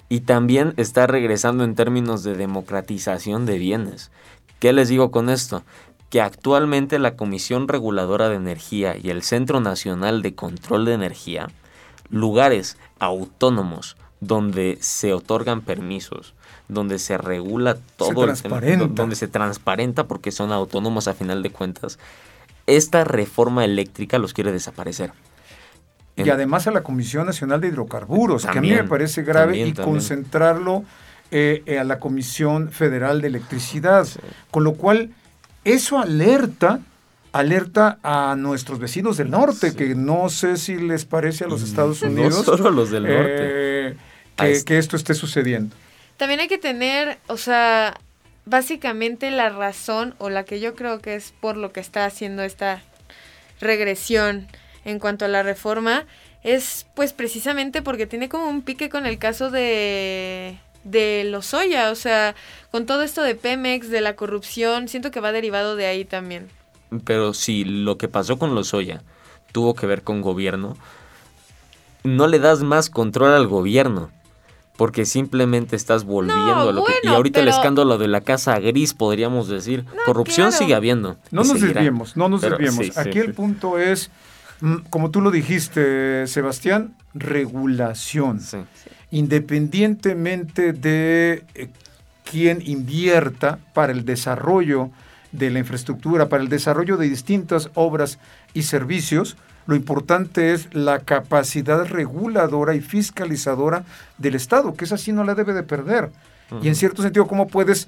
Y 0.07 0.21
también 0.21 0.73
está 0.77 1.07
regresando 1.07 1.65
en 1.65 1.75
términos 1.75 2.23
de 2.23 2.35
democratización 2.35 3.45
de 3.45 3.57
bienes. 3.57 4.11
¿Qué 4.59 4.73
les 4.73 4.89
digo 4.89 5.09
con 5.09 5.29
esto? 5.29 5.63
Que 6.11 6.21
actualmente 6.21 6.99
la 6.99 7.15
Comisión 7.15 7.69
Reguladora 7.69 8.27
de 8.27 8.35
Energía 8.35 8.95
y 9.01 9.09
el 9.09 9.23
Centro 9.23 9.61
Nacional 9.61 10.21
de 10.21 10.35
Control 10.35 10.83
de 10.83 10.93
Energía, 10.93 11.47
lugares 12.09 12.77
autónomos 12.99 13.95
donde 14.19 14.77
se 14.81 15.13
otorgan 15.13 15.61
permisos, 15.61 16.35
donde 16.67 16.99
se 16.99 17.17
regula 17.17 17.77
todo, 17.95 18.25
el 18.25 18.39
tema, 18.39 18.59
donde 18.89 19.15
se 19.15 19.29
transparenta 19.29 20.05
porque 20.05 20.33
son 20.33 20.51
autónomos 20.51 21.07
a 21.07 21.13
final 21.13 21.41
de 21.43 21.49
cuentas, 21.49 21.97
esta 22.67 23.05
reforma 23.05 23.63
eléctrica 23.63 24.19
los 24.19 24.33
quiere 24.33 24.51
desaparecer. 24.51 25.13
Y 26.17 26.29
además 26.29 26.67
a 26.67 26.71
la 26.71 26.83
Comisión 26.83 27.25
Nacional 27.25 27.61
de 27.61 27.69
Hidrocarburos, 27.69 28.45
que 28.45 28.59
a 28.59 28.61
mí 28.61 28.71
me 28.71 28.83
parece 28.83 29.23
grave, 29.23 29.57
y 29.57 29.73
concentrarlo 29.73 30.83
eh, 31.31 31.77
a 31.79 31.85
la 31.85 31.99
Comisión 31.99 32.69
Federal 32.69 33.21
de 33.21 33.29
Electricidad, 33.29 34.05
con 34.51 34.65
lo 34.65 34.73
cual 34.73 35.11
eso 35.63 35.99
alerta 35.99 36.79
alerta 37.31 37.97
a 38.03 38.35
nuestros 38.37 38.79
vecinos 38.79 39.17
del 39.17 39.29
norte, 39.29 39.75
que 39.75 39.95
no 39.95 40.29
sé 40.29 40.57
si 40.57 40.75
les 40.75 41.05
parece 41.05 41.45
a 41.45 41.47
los 41.47 41.61
Estados 41.63 42.01
Unidos. 42.01 42.35
No 42.35 42.43
solo 42.43 42.69
a 42.69 42.71
los 42.71 42.91
del 42.91 43.03
norte. 43.03 43.97
Eh, 44.37 44.63
que, 44.65 44.77
esto 44.77 44.95
esté 44.95 45.13
sucediendo. 45.13 45.75
También 46.17 46.39
hay 46.39 46.47
que 46.47 46.57
tener, 46.57 47.19
o 47.27 47.37
sea, 47.37 47.97
básicamente 48.45 49.31
la 49.31 49.49
razón, 49.49 50.15
o 50.17 50.29
la 50.29 50.43
que 50.43 50.59
yo 50.59 50.75
creo 50.75 50.99
que 50.99 51.15
es 51.15 51.33
por 51.39 51.57
lo 51.57 51.71
que 51.71 51.79
está 51.79 52.05
haciendo 52.05 52.43
esta 52.43 52.81
regresión 53.59 54.47
en 54.83 54.99
cuanto 54.99 55.25
a 55.25 55.27
la 55.27 55.43
reforma, 55.43 56.05
es 56.43 56.87
pues 56.95 57.13
precisamente 57.13 57.81
porque 57.81 58.07
tiene 58.07 58.29
como 58.29 58.49
un 58.49 58.63
pique 58.63 58.89
con 58.89 59.05
el 59.05 59.19
caso 59.19 59.51
de 59.51 60.57
de 60.83 61.23
Lozoya, 61.25 61.91
o 61.91 61.95
sea, 61.95 62.35
con 62.71 62.85
todo 62.85 63.03
esto 63.03 63.21
de 63.21 63.35
Pemex, 63.35 63.89
de 63.89 64.01
la 64.01 64.15
corrupción, 64.15 64.87
siento 64.87 65.11
que 65.11 65.19
va 65.19 65.31
derivado 65.31 65.75
de 65.75 65.85
ahí 65.85 66.05
también. 66.05 66.49
Pero 67.05 67.33
si 67.33 67.63
lo 67.63 67.97
que 67.97 68.07
pasó 68.07 68.37
con 68.37 68.55
Lozoya 68.55 69.01
tuvo 69.51 69.75
que 69.75 69.85
ver 69.85 70.03
con 70.03 70.21
gobierno, 70.21 70.75
no 72.03 72.27
le 72.27 72.39
das 72.39 72.61
más 72.63 72.89
control 72.89 73.33
al 73.33 73.47
gobierno. 73.47 74.09
Porque 74.77 75.05
simplemente 75.05 75.75
estás 75.75 76.05
volviendo 76.05 76.69
a 76.69 76.71
lo 76.71 76.83
que... 76.83 76.93
Y 77.03 77.07
ahorita 77.07 77.41
el 77.41 77.49
escándalo 77.49 77.99
de 77.99 78.07
la 78.07 78.21
casa 78.21 78.57
gris, 78.59 78.95
podríamos 78.95 79.47
decir. 79.47 79.85
Corrupción 80.07 80.51
sigue 80.51 80.73
habiendo. 80.73 81.17
No 81.29 81.43
nos 81.43 81.61
desviemos, 81.61 82.17
no 82.17 82.29
nos 82.29 82.41
desviemos. 82.41 82.97
Aquí 82.97 83.19
el 83.19 83.35
punto 83.35 83.77
es, 83.77 84.09
mm, 84.61 84.77
como 84.89 85.11
tú 85.11 85.21
lo 85.21 85.29
dijiste, 85.29 86.25
Sebastián, 86.25 86.95
regulación. 87.13 88.39
Sí 88.39 88.57
independientemente 89.11 90.73
de 90.73 91.43
eh, 91.53 91.67
quién 92.23 92.61
invierta 92.65 93.59
para 93.73 93.91
el 93.91 94.05
desarrollo 94.05 94.89
de 95.31 95.49
la 95.49 95.59
infraestructura, 95.59 96.29
para 96.29 96.43
el 96.43 96.49
desarrollo 96.49 96.97
de 96.97 97.09
distintas 97.09 97.69
obras 97.73 98.19
y 98.53 98.63
servicios, 98.63 99.37
lo 99.67 99.75
importante 99.75 100.53
es 100.53 100.73
la 100.73 100.99
capacidad 100.99 101.85
reguladora 101.85 102.73
y 102.73 102.81
fiscalizadora 102.81 103.83
del 104.17 104.35
Estado, 104.35 104.73
que 104.73 104.85
esa 104.85 104.97
sí 104.97 105.11
no 105.11 105.23
la 105.23 105.35
debe 105.35 105.53
de 105.53 105.63
perder. 105.63 106.11
Y 106.61 106.67
en 106.67 106.75
cierto 106.75 107.01
sentido, 107.01 107.27
¿cómo 107.27 107.47
puedes 107.47 107.87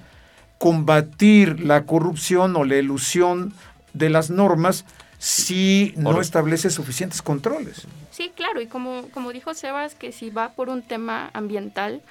combatir 0.58 1.60
la 1.60 1.82
corrupción 1.82 2.56
o 2.56 2.64
la 2.64 2.76
ilusión 2.76 3.52
de 3.92 4.08
las 4.08 4.30
normas 4.30 4.86
si 5.24 5.94
no 5.96 6.20
establece 6.20 6.68
suficientes 6.68 7.22
controles. 7.22 7.86
Sí, 8.10 8.30
claro, 8.36 8.60
y 8.60 8.66
como, 8.66 9.08
como 9.08 9.32
dijo 9.32 9.54
Sebas, 9.54 9.94
que 9.94 10.12
si 10.12 10.28
va 10.28 10.50
por 10.50 10.68
un 10.68 10.82
tema 10.82 11.30
ambiental, 11.32 12.02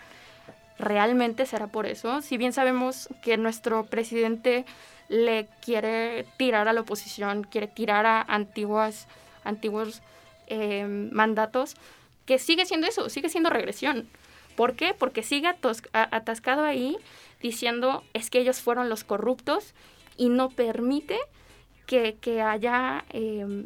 realmente 0.79 1.45
será 1.45 1.67
por 1.67 1.85
eso. 1.85 2.23
Si 2.23 2.37
bien 2.37 2.53
sabemos 2.53 3.09
que 3.21 3.37
nuestro 3.37 3.85
presidente 3.85 4.65
le 5.09 5.47
quiere 5.61 6.25
tirar 6.37 6.67
a 6.67 6.73
la 6.73 6.81
oposición, 6.81 7.43
quiere 7.43 7.67
tirar 7.67 8.07
a 8.07 8.19
antiguas, 8.23 9.07
antiguos 9.43 10.01
eh, 10.47 10.87
mandatos, 11.11 11.75
que 12.25 12.39
sigue 12.39 12.65
siendo 12.65 12.87
eso, 12.87 13.09
sigue 13.09 13.29
siendo 13.29 13.51
regresión. 13.51 14.09
¿Por 14.55 14.73
qué? 14.75 14.95
Porque 14.97 15.21
sigue 15.21 15.47
atascado 15.93 16.63
ahí 16.63 16.97
diciendo 17.43 18.03
es 18.13 18.31
que 18.31 18.39
ellos 18.39 18.59
fueron 18.59 18.89
los 18.89 19.03
corruptos 19.03 19.75
y 20.17 20.29
no 20.29 20.49
permite 20.49 21.19
que, 21.85 22.41
haya 22.41 23.05
em, 23.09 23.65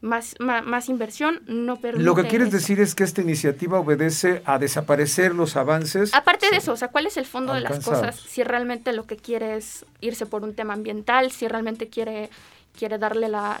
más, 0.00 0.36
más, 0.38 0.88
inversión, 0.88 1.42
no 1.46 1.76
permite. 1.76 2.04
Lo 2.04 2.14
que 2.14 2.24
quieres 2.24 2.50
decir 2.52 2.80
es 2.80 2.94
que 2.94 3.04
esta 3.04 3.20
iniciativa 3.20 3.80
obedece 3.80 4.42
a 4.44 4.58
desaparecer 4.58 5.34
los 5.34 5.56
avances. 5.56 6.14
Aparte 6.14 6.50
de 6.50 6.58
eso, 6.58 6.72
o 6.72 6.76
sea, 6.76 6.88
¿cuál 6.88 7.06
es 7.06 7.16
el 7.16 7.26
fondo 7.26 7.54
de 7.54 7.60
las 7.60 7.84
cosas? 7.84 8.16
Si 8.16 8.44
realmente 8.44 8.92
lo 8.92 9.06
que 9.06 9.16
quiere 9.16 9.56
es 9.56 9.84
irse 10.00 10.26
por 10.26 10.44
un 10.44 10.54
tema 10.54 10.74
ambiental, 10.74 11.30
si 11.32 11.48
realmente 11.48 11.88
quiere 11.88 12.30
quiere 12.78 12.98
darle 12.98 13.28
la, 13.28 13.58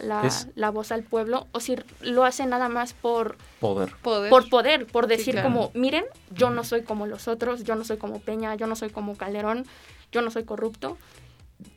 la, 0.54 0.70
voz 0.70 0.92
al 0.92 1.02
pueblo 1.02 1.48
o 1.50 1.58
si 1.58 1.74
lo 2.02 2.24
hace 2.24 2.46
nada 2.46 2.68
más 2.68 2.92
por 2.92 3.36
poder. 3.58 3.92
Por 4.00 4.48
poder, 4.48 4.86
por 4.86 5.08
decir 5.08 5.42
como, 5.42 5.72
miren, 5.74 6.04
yo 6.30 6.50
no 6.50 6.62
soy 6.62 6.82
como 6.82 7.08
los 7.08 7.26
otros, 7.26 7.64
yo 7.64 7.74
no 7.74 7.82
soy 7.82 7.96
como 7.96 8.20
Peña, 8.20 8.54
yo 8.54 8.68
no 8.68 8.76
soy 8.76 8.90
como 8.90 9.16
Calderón, 9.16 9.66
yo 10.12 10.22
no 10.22 10.30
soy 10.30 10.44
corrupto 10.44 10.96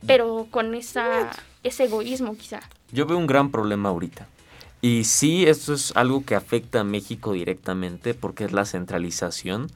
pero 0.06 0.46
con 0.50 0.74
esa, 0.74 1.30
ese 1.62 1.84
egoísmo 1.84 2.36
quizá. 2.36 2.60
Yo 2.90 3.06
veo 3.06 3.18
un 3.18 3.26
gran 3.26 3.50
problema 3.50 3.88
ahorita. 3.88 4.26
Y 4.80 5.04
sí, 5.04 5.46
esto 5.46 5.74
es 5.74 5.92
algo 5.96 6.24
que 6.24 6.34
afecta 6.34 6.80
a 6.80 6.84
México 6.84 7.32
directamente 7.32 8.14
porque 8.14 8.44
es 8.44 8.52
la 8.52 8.64
centralización, 8.64 9.70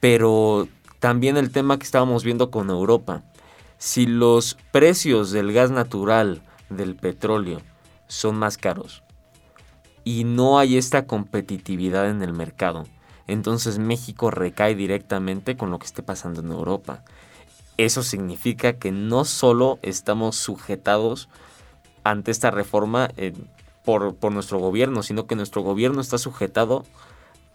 pero 0.00 0.68
también 0.98 1.36
el 1.36 1.50
tema 1.50 1.78
que 1.78 1.84
estábamos 1.84 2.24
viendo 2.24 2.50
con 2.50 2.68
Europa. 2.68 3.22
Si 3.78 4.06
los 4.06 4.58
precios 4.70 5.30
del 5.30 5.52
gas 5.52 5.70
natural, 5.70 6.42
del 6.68 6.94
petróleo, 6.94 7.62
son 8.06 8.36
más 8.36 8.58
caros 8.58 9.02
y 10.04 10.24
no 10.24 10.58
hay 10.58 10.76
esta 10.76 11.06
competitividad 11.06 12.10
en 12.10 12.22
el 12.22 12.32
mercado, 12.32 12.86
entonces 13.26 13.78
México 13.78 14.30
recae 14.30 14.74
directamente 14.74 15.56
con 15.56 15.70
lo 15.70 15.78
que 15.78 15.86
esté 15.86 16.02
pasando 16.02 16.40
en 16.40 16.50
Europa 16.50 17.04
eso 17.78 18.02
significa 18.02 18.74
que 18.74 18.92
no 18.92 19.24
solo 19.24 19.78
estamos 19.82 20.36
sujetados 20.36 21.28
ante 22.04 22.30
esta 22.30 22.50
reforma 22.50 23.10
eh, 23.16 23.32
por, 23.84 24.32
nuestro 24.32 24.58
gobierno, 24.58 25.02
sino 25.02 25.26
que 25.26 25.36
nuestro 25.36 25.62
gobierno 25.62 26.02
está 26.02 26.18
sujetado 26.18 26.84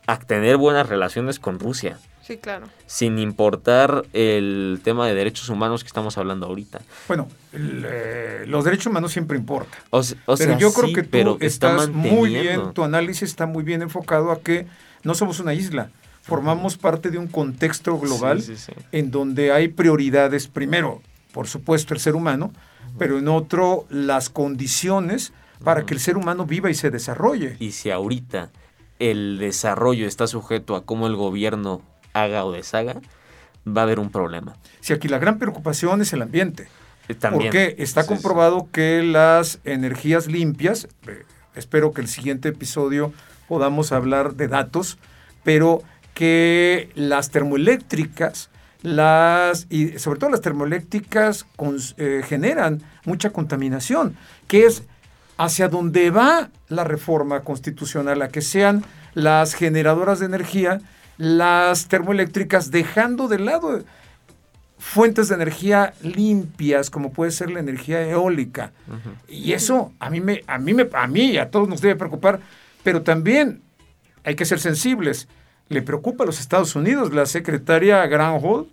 a 0.07 0.17
tener 0.17 0.57
buenas 0.57 0.89
relaciones 0.89 1.39
con 1.39 1.59
Rusia. 1.59 1.99
Sí, 2.21 2.37
claro. 2.37 2.67
Sin 2.87 3.19
importar 3.19 4.05
el 4.13 4.79
tema 4.83 5.05
de 5.07 5.13
derechos 5.13 5.49
humanos 5.49 5.83
que 5.83 5.87
estamos 5.87 6.17
hablando 6.17 6.47
ahorita. 6.47 6.81
Bueno, 7.07 7.27
eh, 7.51 8.45
los 8.47 8.63
derechos 8.63 8.87
humanos 8.87 9.11
siempre 9.11 9.37
importan. 9.37 9.79
pero 9.91 10.57
yo 10.57 10.73
creo 10.73 10.93
que 10.93 11.03
tú 11.03 11.37
estás 11.41 11.89
muy 11.89 12.29
bien, 12.29 12.73
tu 12.73 12.83
análisis 12.83 13.29
está 13.29 13.45
muy 13.45 13.63
bien 13.63 13.81
enfocado 13.81 14.31
a 14.31 14.39
que 14.39 14.65
no 15.03 15.15
somos 15.15 15.39
una 15.39 15.53
isla 15.53 15.89
formamos 16.23 16.77
parte 16.77 17.11
de 17.11 17.17
un 17.17 17.27
contexto 17.27 17.99
global 17.99 18.41
en 18.93 19.11
donde 19.11 19.51
hay 19.51 19.67
prioridades, 19.67 20.47
primero, 20.47 21.01
por 21.33 21.47
supuesto, 21.47 21.93
el 21.93 21.99
ser 21.99 22.15
humano, 22.15 22.53
pero 22.97 23.19
en 23.19 23.27
otro, 23.27 23.85
las 23.89 24.29
condiciones 24.29 25.33
para 25.63 25.85
que 25.85 25.93
el 25.93 25.99
ser 25.99 26.15
humano 26.15 26.45
viva 26.45 26.69
y 26.69 26.75
se 26.75 26.89
desarrolle. 26.91 27.57
Y 27.59 27.71
si 27.71 27.91
ahorita 27.91 28.51
el 28.99 29.37
desarrollo 29.37 30.07
está 30.07 30.27
sujeto 30.27 30.77
a 30.77 30.85
cómo 30.85 31.07
el 31.07 31.17
gobierno 31.17 31.81
haga 32.13 32.45
o 32.45 32.53
deshaga, 32.53 33.01
va 33.67 33.81
a 33.81 33.83
haber 33.83 33.99
un 33.99 34.09
problema. 34.09 34.55
Si 34.79 34.93
aquí 34.93 35.09
la 35.09 35.19
gran 35.19 35.39
preocupación 35.39 36.01
es 36.01 36.13
el 36.13 36.21
ambiente. 36.21 36.69
Eh, 37.09 37.15
también. 37.15 37.51
Porque 37.51 37.75
está 37.79 38.05
comprobado 38.05 38.69
que 38.71 39.03
las 39.03 39.59
energías 39.65 40.27
limpias, 40.27 40.87
eh, 41.05 41.25
espero 41.53 41.91
que 41.91 41.99
el 41.99 42.07
siguiente 42.07 42.49
episodio 42.49 43.11
podamos 43.49 43.91
hablar 43.91 44.35
de 44.35 44.47
datos, 44.47 44.97
pero 45.43 45.83
que 46.13 46.89
las 46.95 47.31
termoeléctricas, 47.31 48.49
las, 48.81 49.67
y 49.69 49.99
sobre 49.99 50.19
todo 50.19 50.29
las 50.29 50.41
termoeléctricas 50.41 51.45
eh, 51.97 52.21
generan 52.25 52.81
mucha 53.05 53.31
contaminación, 53.31 54.15
que 54.47 54.65
es 54.65 54.83
hacia 55.37 55.67
donde 55.67 56.11
va 56.11 56.49
la 56.69 56.83
reforma 56.83 57.41
constitucional, 57.41 58.21
a 58.21 58.29
que 58.29 58.41
sean 58.41 58.83
las 59.13 59.53
generadoras 59.53 60.19
de 60.19 60.25
energía, 60.25 60.81
las 61.17 61.87
termoeléctricas, 61.87 62.71
dejando 62.71 63.27
de 63.27 63.39
lado 63.39 63.83
fuentes 64.83 65.29
de 65.29 65.35
energía 65.35 65.93
limpias, 66.01 66.89
como 66.89 67.13
puede 67.13 67.31
ser 67.31 67.49
la 67.49 67.61
energía 67.61 68.05
eólica. 68.07 68.73
Y 69.29 69.53
eso 69.53 69.93
a 69.99 70.09
mí, 70.09 70.19
me, 70.19 70.41
a, 70.45 70.57
mí 70.59 70.73
me, 70.73 70.89
a 70.93 71.07
mí 71.07 71.31
y 71.31 71.37
a 71.37 71.49
todos 71.49 71.69
nos 71.69 71.79
debe 71.79 71.95
preocupar, 71.95 72.41
pero 72.83 73.01
también 73.01 73.61
hay 74.25 74.35
que 74.35 74.45
ser 74.45 74.59
sensibles. 74.59 75.27
Le 75.69 75.81
preocupa 75.81 76.23
a 76.23 76.27
los 76.27 76.39
Estados 76.39 76.75
Unidos. 76.75 77.13
La 77.13 77.25
secretaria 77.25 78.05
Granholm, 78.05 78.67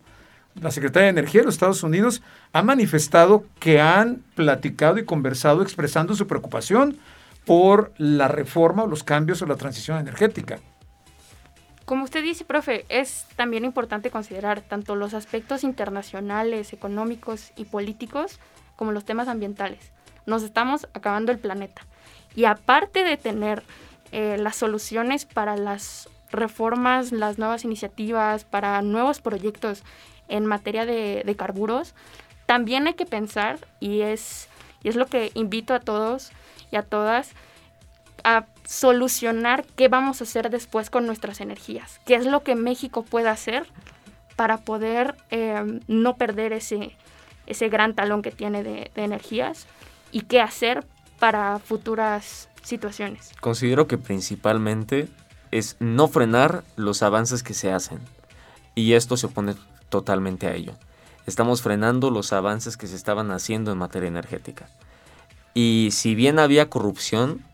la 0.61 0.71
secretaria 0.71 1.05
de 1.05 1.11
Energía 1.11 1.41
de 1.41 1.47
los 1.47 1.55
Estados 1.55 1.83
Unidos, 1.83 2.23
ha 2.53 2.63
manifestado 2.63 3.45
que 3.59 3.81
han 3.81 4.23
platicado 4.35 4.99
y 4.99 5.05
conversado 5.05 5.63
expresando 5.63 6.15
su 6.15 6.27
preocupación 6.27 6.99
por 7.45 7.93
la 7.97 8.29
reforma 8.29 8.83
o 8.83 8.87
los 8.87 9.03
cambios 9.03 9.43
o 9.43 9.47
la 9.47 9.57
transición 9.57 9.99
energética. 9.99 10.59
Como 11.85 12.05
usted 12.05 12.23
dice, 12.23 12.45
profe, 12.45 12.85
es 12.89 13.27
también 13.35 13.65
importante 13.65 14.11
considerar 14.11 14.61
tanto 14.61 14.95
los 14.95 15.13
aspectos 15.13 15.65
internacionales, 15.65 16.73
económicos 16.73 17.53
y 17.57 17.65
políticos 17.65 18.39
como 18.77 18.93
los 18.93 19.05
temas 19.05 19.27
ambientales. 19.27 19.91
Nos 20.25 20.45
estamos 20.45 20.87
acabando 20.95 21.33
el 21.33 21.41
planeta. 21.41 21.83
Y 22.37 22.45
aparte 22.45 23.03
de 23.03 23.17
tener 23.17 23.65
eh, 24.13 24.37
las 24.39 24.55
soluciones 24.55 25.25
para 25.25 25.57
las 25.57 26.09
reformas, 26.31 27.13
las 27.13 27.39
nuevas 27.39 27.65
iniciativas, 27.65 28.45
para 28.45 28.81
nuevos 28.83 29.21
proyectos 29.21 29.83
en 30.29 30.47
materia 30.47 30.87
de, 30.87 31.35
carburos, 31.37 31.95
también 32.47 32.87
hay 32.87 32.95
que 32.95 33.07
pensar, 33.07 33.59
y 33.81 34.03
es, 34.03 34.49
es 34.85 34.97
lo 34.97 35.07
que 35.07 35.31
invito 35.35 35.75
a 35.75 35.81
todos 35.81 36.33
y 36.71 36.77
a 36.77 36.83
todas, 36.83 37.33
a 38.23 38.47
solucionar 38.65 39.65
qué 39.77 39.89
vamos 39.89 40.21
a 40.21 40.25
hacer 40.25 40.51
después 40.51 40.91
con 40.91 41.07
nuestras 41.07 41.41
energías, 41.41 42.01
qué 42.05 42.15
es 42.15 42.27
lo 42.27 42.43
que 42.43 42.55
México 42.55 43.03
puede 43.03 43.29
hacer 43.29 43.67
para 44.37 44.59
poder 44.59 45.17
eh, 45.31 45.81
no 45.89 46.17
perder 46.17 46.53
ese, 46.53 46.97
ese 47.47 47.69
gran 47.69 47.95
talón 47.95 48.23
que 48.23 48.31
tiene 48.31 48.63
de 48.63 48.91
energías 48.95 49.67
y 50.13 50.23
qué 50.23 50.41
hacer 50.41 50.85
para 51.19 51.59
futuras 51.59 52.49
situaciones. 52.63 53.33
Considero 53.41 53.87
que 53.87 53.99
principalmente 53.99 55.09
es 55.51 55.77
no 55.81 56.09
frenar 56.09 56.65
los 56.77 57.03
avances 57.03 57.43
que 57.43 57.55
se 57.55 57.73
hacen 57.73 57.99
y 58.75 58.95
esto 58.95 59.17
se 59.17 59.27
opone 59.27 59.55
totalmente 59.89 60.47
a 60.47 60.55
ello. 60.55 60.75
Estamos 61.27 61.63
frenando 61.63 62.11
los 62.11 62.33
avances 62.33 62.77
que 62.77 62.87
se 62.87 62.97
estaban 62.97 63.31
haciendo 63.31 63.73
en 63.73 63.79
materia 63.79 64.09
energética. 64.09 64.67
Y 65.55 65.91
si 65.93 66.15
bien 66.15 66.39
había 66.39 66.71
corrupción, 66.71 67.45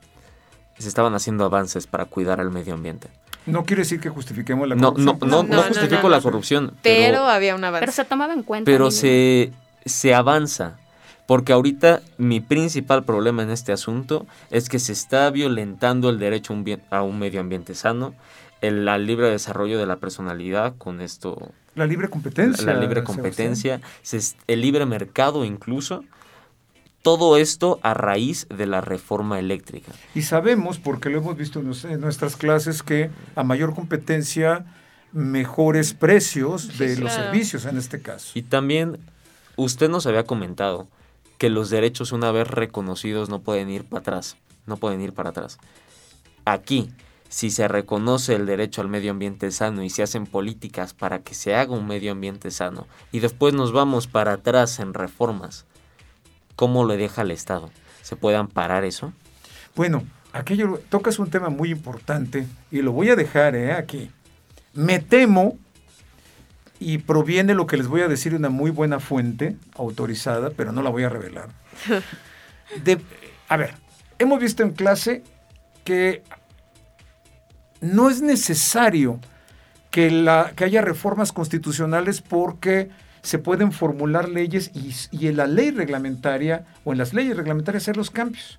se 0.78 0.88
estaban 0.88 1.14
haciendo 1.14 1.44
avances 1.44 1.86
para 1.86 2.04
cuidar 2.04 2.40
al 2.40 2.50
medio 2.50 2.74
ambiente. 2.74 3.08
No 3.46 3.64
quiere 3.64 3.82
decir 3.82 4.00
que 4.00 4.08
justifiquemos 4.08 4.68
la 4.68 4.74
no, 4.74 4.92
corrupción. 4.92 5.30
No, 5.30 5.42
no, 5.42 5.56
no, 5.56 5.62
justifico 5.62 6.08
la 6.08 6.20
corrupción. 6.20 6.74
Pero, 6.82 7.24
había 7.28 7.54
un 7.54 7.64
avance. 7.64 7.80
Pero 7.80 7.92
se 7.92 8.04
tomaba 8.04 8.32
en 8.32 8.42
cuenta. 8.42 8.70
Pero 8.70 8.90
se, 8.90 9.52
se 9.84 10.14
avanza. 10.14 10.78
Porque 11.26 11.52
ahorita 11.52 12.02
mi 12.18 12.40
principal 12.40 13.04
problema 13.04 13.42
en 13.42 13.50
este 13.50 13.72
asunto 13.72 14.26
es 14.50 14.68
que 14.68 14.78
se 14.78 14.92
está 14.92 15.30
violentando 15.30 16.08
el 16.08 16.18
derecho 16.18 16.52
a 16.52 16.56
un, 16.56 16.80
a 16.90 17.02
un 17.02 17.18
medio 17.18 17.40
ambiente 17.40 17.74
sano, 17.74 18.14
el, 18.60 18.84
libre 19.06 19.30
desarrollo 19.30 19.78
de 19.78 19.86
la 19.86 19.96
personalidad 19.96 20.74
con 20.78 21.00
esto. 21.00 21.52
La 21.74 21.86
libre 21.86 22.08
competencia. 22.08 22.64
La, 22.64 22.80
libre 22.80 23.04
competencia, 23.04 23.80
el 24.46 24.60
libre 24.60 24.86
mercado 24.86 25.44
incluso 25.44 26.04
todo 27.02 27.36
esto 27.36 27.78
a 27.82 27.94
raíz 27.94 28.48
de 28.48 28.66
la 28.66 28.80
reforma 28.80 29.38
eléctrica. 29.38 29.92
Y 30.16 30.22
sabemos, 30.22 30.80
porque 30.80 31.08
lo 31.08 31.18
hemos 31.18 31.36
visto 31.36 31.60
en 31.60 32.00
nuestras 32.00 32.34
clases, 32.34 32.82
que 32.82 33.10
a 33.36 33.44
mayor 33.44 33.76
competencia, 33.76 34.64
mejores 35.12 35.94
precios 35.94 36.78
de 36.78 36.96
los 36.96 37.12
servicios 37.12 37.64
en 37.64 37.78
este 37.78 38.02
caso. 38.02 38.32
Y 38.34 38.42
también 38.42 38.98
usted 39.54 39.88
nos 39.88 40.08
había 40.08 40.24
comentado 40.24 40.88
que 41.38 41.50
los 41.50 41.70
derechos 41.70 42.12
una 42.12 42.30
vez 42.32 42.48
reconocidos 42.48 43.28
no 43.28 43.40
pueden 43.40 43.68
ir 43.70 43.84
para 43.84 44.00
atrás, 44.00 44.36
no 44.66 44.76
pueden 44.76 45.00
ir 45.00 45.12
para 45.12 45.30
atrás. 45.30 45.58
Aquí, 46.44 46.90
si 47.28 47.50
se 47.50 47.68
reconoce 47.68 48.34
el 48.34 48.46
derecho 48.46 48.80
al 48.80 48.88
medio 48.88 49.10
ambiente 49.10 49.50
sano 49.50 49.82
y 49.82 49.90
se 49.90 50.02
hacen 50.02 50.26
políticas 50.26 50.94
para 50.94 51.20
que 51.20 51.34
se 51.34 51.54
haga 51.54 51.72
un 51.72 51.86
medio 51.86 52.12
ambiente 52.12 52.50
sano 52.50 52.86
y 53.12 53.20
después 53.20 53.52
nos 53.52 53.72
vamos 53.72 54.06
para 54.06 54.34
atrás 54.34 54.78
en 54.78 54.94
reformas, 54.94 55.66
¿cómo 56.54 56.84
lo 56.84 56.96
deja 56.96 57.22
el 57.22 57.30
Estado? 57.30 57.70
¿Se 58.02 58.16
puede 58.16 58.36
amparar 58.36 58.84
eso? 58.84 59.12
Bueno, 59.74 60.04
aquello 60.32 60.80
tocas 60.88 61.18
un 61.18 61.30
tema 61.30 61.50
muy 61.50 61.70
importante 61.70 62.46
y 62.70 62.80
lo 62.80 62.92
voy 62.92 63.10
a 63.10 63.16
dejar 63.16 63.56
¿eh? 63.56 63.72
aquí. 63.72 64.10
Me 64.72 64.98
temo, 65.00 65.58
y 66.78 66.98
proviene 66.98 67.54
lo 67.54 67.66
que 67.66 67.76
les 67.76 67.88
voy 67.88 68.02
a 68.02 68.08
decir 68.08 68.32
de 68.32 68.38
una 68.38 68.50
muy 68.50 68.70
buena 68.70 69.00
fuente 69.00 69.56
autorizada, 69.74 70.50
pero 70.50 70.72
no 70.72 70.82
la 70.82 70.90
voy 70.90 71.04
a 71.04 71.08
revelar. 71.08 71.48
De, 72.84 73.00
a 73.48 73.56
ver, 73.56 73.74
hemos 74.18 74.40
visto 74.40 74.64
en 74.64 74.72
clase 74.72 75.22
que 75.84 76.22
no 77.80 78.10
es 78.10 78.22
necesario 78.22 79.20
que, 79.90 80.10
la, 80.10 80.52
que 80.56 80.64
haya 80.64 80.82
reformas 80.82 81.32
constitucionales 81.32 82.20
porque 82.20 82.90
se 83.22 83.38
pueden 83.38 83.72
formular 83.72 84.28
leyes 84.28 84.70
y, 84.74 85.26
en 85.26 85.36
la 85.36 85.46
ley 85.46 85.70
reglamentaria 85.70 86.64
o 86.84 86.92
en 86.92 86.98
las 86.98 87.12
leyes 87.12 87.36
reglamentarias 87.36 87.84
hacer 87.84 87.96
los 87.96 88.10
cambios. 88.10 88.58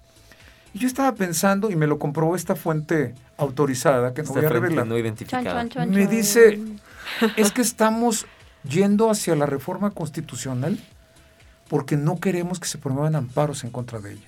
Y 0.74 0.80
yo 0.80 0.88
estaba 0.88 1.16
pensando, 1.16 1.72
y 1.72 1.76
me 1.76 1.88
lo 1.88 2.00
comprobó 2.00 2.36
esta 2.36 2.56
fuente 2.56 3.16
autorizada, 3.38 4.14
que 4.14 4.24
no 4.24 4.34
voy 4.34 4.46
a 4.46 4.50
revelar, 4.50 4.86
no 4.86 4.98
identificada. 4.98 5.66
me 5.88 6.08
dice, 6.08 6.60
es 7.38 7.52
que 7.52 7.62
estamos 7.62 8.26
yendo 8.68 9.10
hacia 9.10 9.36
la 9.36 9.46
reforma 9.46 9.92
constitucional 9.92 10.78
porque 11.70 11.98
no 11.98 12.20
queremos 12.20 12.60
que 12.60 12.68
se 12.68 12.78
promuevan 12.78 13.16
amparos 13.16 13.64
en 13.64 13.72
contra 13.72 14.00
de 14.00 14.14
ella. 14.14 14.28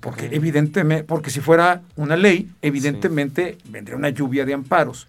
Porque 0.00 0.28
evidentemente, 0.32 1.04
porque 1.04 1.30
si 1.30 1.40
fuera 1.40 1.82
una 1.94 2.16
ley, 2.16 2.50
evidentemente 2.60 3.56
vendría 3.68 3.96
una 3.96 4.10
lluvia 4.10 4.44
de 4.44 4.54
amparos. 4.54 5.08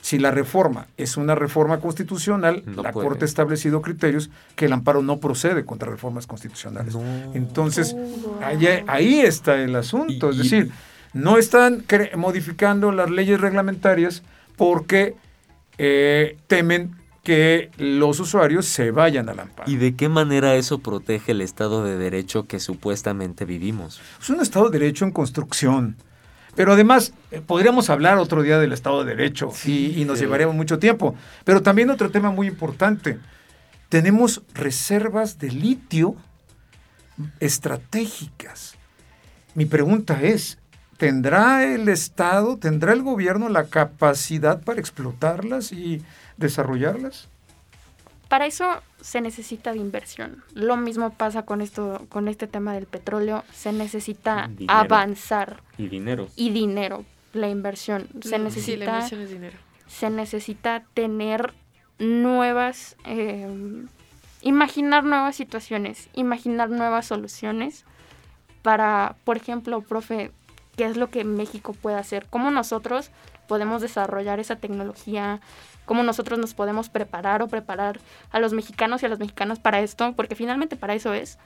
Si 0.00 0.18
la 0.18 0.30
reforma 0.30 0.86
es 0.96 1.16
una 1.16 1.34
reforma 1.34 1.80
constitucional, 1.80 2.62
la 2.66 2.92
Corte 2.92 3.24
ha 3.24 3.28
establecido 3.28 3.82
criterios 3.82 4.30
que 4.56 4.66
el 4.66 4.72
amparo 4.72 5.02
no 5.02 5.18
procede 5.18 5.64
contra 5.64 5.90
reformas 5.90 6.26
constitucionales. 6.26 6.94
Entonces, 7.34 7.96
ahí, 8.86 9.20
está 9.20 9.56
el 9.56 9.74
asunto. 9.74 10.30
es 10.30 10.38
decir, 10.38 10.70
no 11.12 11.38
están 11.38 11.84
modificando 12.16 12.92
las 12.92 13.10
leyes 13.10 13.40
reglamentarias 13.40 14.22
porque 14.56 15.16
eh, 15.82 16.36
temen 16.46 16.94
que 17.22 17.70
los 17.78 18.20
usuarios 18.20 18.66
se 18.66 18.90
vayan 18.90 19.30
al 19.30 19.40
amparo. 19.40 19.70
¿Y 19.70 19.76
de 19.76 19.94
qué 19.96 20.10
manera 20.10 20.54
eso 20.56 20.80
protege 20.80 21.32
el 21.32 21.40
Estado 21.40 21.82
de 21.82 21.96
Derecho 21.96 22.46
que 22.46 22.60
supuestamente 22.60 23.46
vivimos? 23.46 23.98
Es 24.20 24.28
un 24.28 24.42
Estado 24.42 24.68
de 24.68 24.78
Derecho 24.78 25.06
en 25.06 25.10
construcción. 25.10 25.96
Pero 26.54 26.74
además, 26.74 27.14
eh, 27.30 27.40
podríamos 27.40 27.88
hablar 27.88 28.18
otro 28.18 28.42
día 28.42 28.58
del 28.58 28.74
Estado 28.74 29.04
de 29.04 29.16
Derecho 29.16 29.50
y, 29.64 30.04
nos 30.04 30.20
llevaríamos 30.20 30.54
mucho 30.54 30.78
tiempo. 30.78 31.14
Pero 31.44 31.62
también 31.62 31.88
otro 31.88 32.10
tema 32.10 32.30
muy 32.30 32.46
importante. 32.46 33.18
Tenemos 33.88 34.42
reservas 34.52 35.38
de 35.38 35.50
litio 35.50 36.14
estratégicas. 37.40 38.74
Mi 39.54 39.64
pregunta 39.64 40.20
es, 40.20 40.58
¿tendrá 41.00 41.64
el 41.64 41.88
Estado, 41.88 42.58
tendrá 42.58 42.92
el 42.92 43.02
gobierno 43.02 43.48
la 43.48 43.64
capacidad 43.64 44.62
para 44.62 44.78
explotarlas 44.78 45.72
y 45.72 46.02
desarrollarlas? 46.36 47.26
Para 48.28 48.46
eso 48.46 48.82
se 49.00 49.22
necesita 49.22 49.72
de 49.72 49.78
inversión. 49.78 50.44
Lo 50.52 50.76
mismo 50.76 51.10
pasa 51.14 51.44
con 51.46 51.62
esto, 51.62 52.06
con 52.10 52.28
este 52.28 52.46
tema 52.46 52.74
del 52.74 52.84
petróleo. 52.84 53.44
Se 53.50 53.72
necesita 53.72 54.50
avanzar. 54.68 55.62
Y 55.78 55.88
dinero. 55.88 56.28
Y 56.36 56.50
dinero. 56.50 57.04
La 57.32 57.48
inversión. 57.48 58.08
Se 58.20 58.38
necesita. 58.38 59.08
dinero. 59.08 59.56
Se 59.88 60.10
necesita 60.10 60.84
tener 60.92 61.54
nuevas. 61.98 62.94
Eh, 63.06 63.48
imaginar 64.42 65.02
nuevas 65.02 65.34
situaciones. 65.34 66.10
Imaginar 66.12 66.68
nuevas 66.68 67.06
soluciones. 67.06 67.86
Para, 68.62 69.16
por 69.24 69.38
ejemplo, 69.38 69.80
profe, 69.80 70.30
¿qué 70.80 70.86
es 70.86 70.96
lo 70.96 71.10
que 71.10 71.24
México 71.24 71.74
puede 71.74 71.96
hacer? 71.96 72.24
¿Cómo 72.30 72.50
nosotros 72.50 73.10
podemos 73.46 73.82
desarrollar 73.82 74.40
esa 74.40 74.56
tecnología? 74.56 75.42
cómo 75.84 76.02
nosotros 76.04 76.38
nos 76.38 76.54
podemos 76.54 76.88
preparar 76.88 77.42
o 77.42 77.48
preparar 77.48 77.98
a 78.30 78.38
los 78.38 78.54
mexicanos 78.54 79.02
y 79.02 79.06
a 79.06 79.08
los 79.10 79.18
mexicanos 79.18 79.58
para 79.58 79.80
esto, 79.80 80.14
porque 80.14 80.36
finalmente 80.36 80.76
para 80.76 80.94
eso 80.94 81.12
es, 81.12 81.36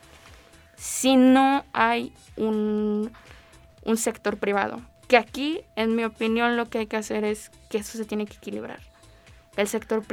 si 0.76 1.16
no 1.16 1.64
hay 1.72 2.12
un, 2.36 3.10
sector 3.96 4.36
privado 4.36 4.82
que 5.08 5.16
aquí, 5.16 5.62
en 5.74 5.96
mi 5.96 6.04
opinión, 6.04 6.56
lo 6.56 6.66
que 6.66 6.78
hay 6.78 6.86
que 6.86 6.98
hacer 6.98 7.24
es 7.24 7.50
que 7.70 7.78
eso 7.78 7.98
se 7.98 8.04
tiene 8.04 8.26
que 8.26 8.36
equilibrar. 8.36 8.80
El 9.56 9.66
sector 9.66 10.04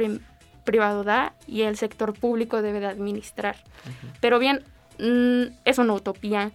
privado 0.64 1.04
da 1.04 1.34
y 1.46 1.62
el 1.62 1.76
sector 1.76 2.18
público 2.18 2.60
debe 2.60 2.80
de 2.80 2.86
administrar. 2.86 3.56
Pero 4.20 4.40
bien, 4.40 4.64
mm, 4.98 5.54
es 5.64 5.78
una 5.78 5.92
utopía 5.92 6.50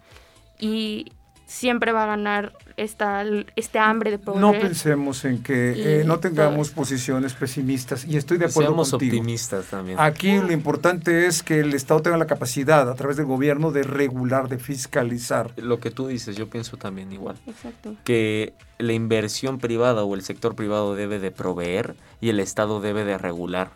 y 0.59 1.11
siempre 1.47 1.93
va 1.93 2.03
a 2.03 2.07
ganar 2.07 2.53
esta, 2.75 3.23
este 3.55 3.79
hambre 3.79 4.11
de 4.11 4.19
poder. 4.19 4.41
No 4.41 4.51
pensemos 4.51 5.23
en 5.23 5.41
que 5.41 6.01
eh, 6.01 6.03
no 6.03 6.19
tengamos 6.19 6.69
posiciones 6.71 7.33
pesimistas 7.33 8.05
y 8.05 8.17
estoy 8.17 8.37
de 8.37 8.45
acuerdo 8.45 8.71
Seamos 8.71 8.91
contigo. 8.91 9.15
optimistas 9.15 9.65
también. 9.67 9.97
Aquí 9.99 10.37
lo 10.37 10.51
importante 10.51 11.25
es 11.25 11.41
que 11.43 11.61
el 11.61 11.73
Estado 11.73 12.01
tenga 12.01 12.17
la 12.17 12.27
capacidad 12.27 12.89
a 12.89 12.95
través 12.95 13.15
del 13.15 13.25
gobierno 13.25 13.71
de 13.71 13.83
regular, 13.83 14.49
de 14.49 14.59
fiscalizar. 14.59 15.53
Lo 15.55 15.79
que 15.79 15.89
tú 15.89 16.07
dices, 16.07 16.35
yo 16.35 16.49
pienso 16.49 16.75
también 16.75 17.13
igual. 17.13 17.37
Exacto. 17.47 17.95
Que 18.03 18.53
la 18.77 18.91
inversión 18.91 19.57
privada 19.57 20.03
o 20.03 20.15
el 20.15 20.23
sector 20.23 20.53
privado 20.53 20.95
debe 20.95 21.17
de 21.17 21.31
proveer 21.31 21.95
y 22.19 22.27
el 22.29 22.41
Estado 22.41 22.81
debe 22.81 23.05
de 23.05 23.17
regular. 23.17 23.71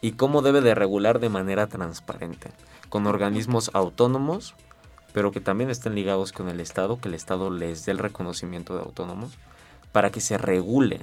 ¿Y 0.00 0.12
cómo 0.12 0.40
debe 0.40 0.62
de 0.62 0.74
regular 0.74 1.20
de 1.20 1.28
manera 1.28 1.66
transparente? 1.66 2.50
Con 2.88 3.06
organismos 3.06 3.70
autónomos 3.74 4.54
pero 5.12 5.32
que 5.32 5.40
también 5.40 5.70
estén 5.70 5.94
ligados 5.94 6.32
con 6.32 6.48
el 6.48 6.60
Estado, 6.60 7.00
que 7.00 7.08
el 7.08 7.14
Estado 7.14 7.50
les 7.50 7.84
dé 7.84 7.92
el 7.92 7.98
reconocimiento 7.98 8.74
de 8.74 8.82
autónomos, 8.82 9.32
para 9.92 10.10
que 10.10 10.20
se 10.20 10.38
regule 10.38 11.00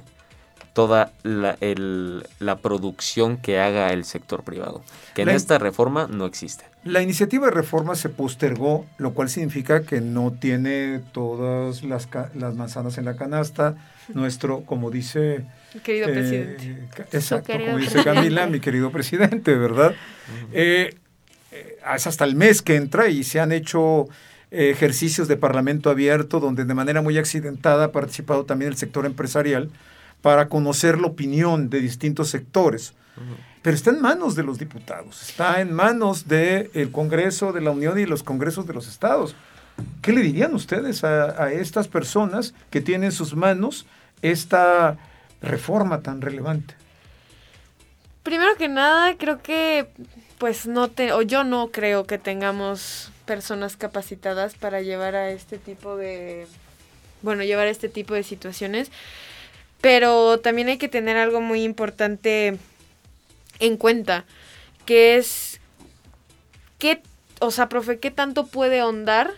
toda 0.78 1.12
la, 1.24 2.56
producción 2.62 3.36
que 3.36 3.58
haga 3.58 3.92
el 3.92 4.04
sector 4.04 4.44
privado, 4.44 4.82
que 5.12 5.22
en 5.22 5.30
esta 5.30 5.58
reforma 5.58 6.06
no 6.08 6.24
existe. 6.24 6.66
La 6.84 7.02
iniciativa 7.02 7.46
de 7.46 7.52
reforma 7.52 7.96
se 7.96 8.08
postergó, 8.08 8.86
lo 8.96 9.12
cual 9.12 9.28
significa 9.28 9.82
que 9.82 10.00
no 10.00 10.32
tiene 10.32 11.00
todas 11.10 11.82
las, 11.82 12.08
las 12.34 12.54
manzanas 12.54 12.96
en 12.96 13.06
la 13.06 13.16
canasta. 13.16 13.74
Nuestro, 14.14 14.60
como 14.60 14.92
dice... 14.92 15.44
Querido 15.82 16.08
eh, 16.10 16.12
presidente. 16.12 16.88
Exacto, 17.10 17.52
como 17.52 17.78
dice 17.78 18.04
Camila, 18.04 18.46
mi 18.46 18.60
querido 18.60 18.92
presidente, 18.92 19.56
¿verdad? 19.56 19.96
Eh, 20.52 20.96
es 21.94 22.06
hasta 22.06 22.24
el 22.24 22.36
mes 22.36 22.62
que 22.62 22.76
entra 22.76 23.08
y 23.08 23.24
se 23.24 23.40
han 23.40 23.52
hecho 23.52 24.08
eh, 24.50 24.70
ejercicios 24.70 25.28
de 25.28 25.36
parlamento 25.36 25.90
abierto 25.90 26.40
donde 26.40 26.64
de 26.64 26.74
manera 26.74 27.02
muy 27.02 27.18
accidentada 27.18 27.84
ha 27.84 27.92
participado 27.92 28.44
también 28.44 28.70
el 28.70 28.76
sector 28.76 29.06
empresarial 29.06 29.70
para 30.22 30.48
conocer 30.48 30.98
la 30.98 31.08
opinión 31.08 31.70
de 31.70 31.80
distintos 31.80 32.30
sectores. 32.30 32.94
Pero 33.62 33.76
está 33.76 33.90
en 33.90 34.00
manos 34.00 34.36
de 34.36 34.44
los 34.44 34.58
diputados, 34.58 35.28
está 35.28 35.60
en 35.60 35.72
manos 35.72 36.28
del 36.28 36.90
Congreso 36.92 37.52
de 37.52 37.60
la 37.60 37.72
Unión 37.72 37.98
y 37.98 38.06
los 38.06 38.22
Congresos 38.22 38.66
de 38.66 38.74
los 38.74 38.88
Estados. 38.88 39.34
¿Qué 40.00 40.12
le 40.12 40.22
dirían 40.22 40.54
ustedes 40.54 41.04
a, 41.04 41.42
a 41.42 41.52
estas 41.52 41.88
personas 41.88 42.54
que 42.70 42.80
tienen 42.80 43.06
en 43.06 43.12
sus 43.12 43.34
manos 43.34 43.86
esta 44.22 44.96
reforma 45.42 46.00
tan 46.00 46.20
relevante? 46.20 46.74
Primero 48.22 48.56
que 48.56 48.68
nada, 48.68 49.16
creo 49.16 49.42
que 49.42 49.88
pues 50.38 50.66
no 50.66 50.88
te, 50.88 51.12
o 51.12 51.22
yo 51.22 51.44
no 51.44 51.68
creo 51.68 52.04
que 52.04 52.18
tengamos 52.18 53.10
personas 53.26 53.76
capacitadas 53.76 54.54
para 54.54 54.80
llevar 54.80 55.14
a 55.16 55.30
este 55.30 55.58
tipo 55.58 55.96
de, 55.96 56.46
bueno, 57.22 57.42
llevar 57.42 57.66
a 57.66 57.70
este 57.70 57.88
tipo 57.88 58.14
de 58.14 58.22
situaciones. 58.22 58.90
Pero 59.80 60.38
también 60.40 60.68
hay 60.68 60.78
que 60.78 60.88
tener 60.88 61.16
algo 61.16 61.40
muy 61.40 61.62
importante 61.62 62.56
en 63.60 63.76
cuenta, 63.76 64.24
que 64.86 65.16
es, 65.16 65.60
¿qué, 66.78 67.02
o 67.40 67.50
sea, 67.50 67.68
profe, 67.68 67.98
qué 67.98 68.10
tanto 68.10 68.46
puede 68.46 68.80
ahondar 68.80 69.32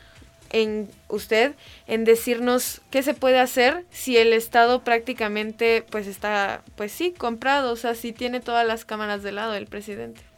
en 0.52 0.90
usted 1.08 1.54
en 1.86 2.04
decirnos 2.04 2.80
qué 2.90 3.02
se 3.02 3.14
puede 3.14 3.38
hacer 3.38 3.84
si 3.90 4.16
el 4.16 4.32
Estado 4.32 4.82
prácticamente 4.82 5.84
pues 5.90 6.06
está, 6.06 6.62
pues 6.76 6.92
sí, 6.92 7.12
comprado, 7.16 7.72
o 7.72 7.76
sea, 7.76 7.94
si 7.94 8.12
tiene 8.12 8.40
todas 8.40 8.66
las 8.66 8.84
cámaras 8.84 9.22
de 9.22 9.32
lado 9.32 9.54
el 9.54 9.66
presidente. 9.66 10.29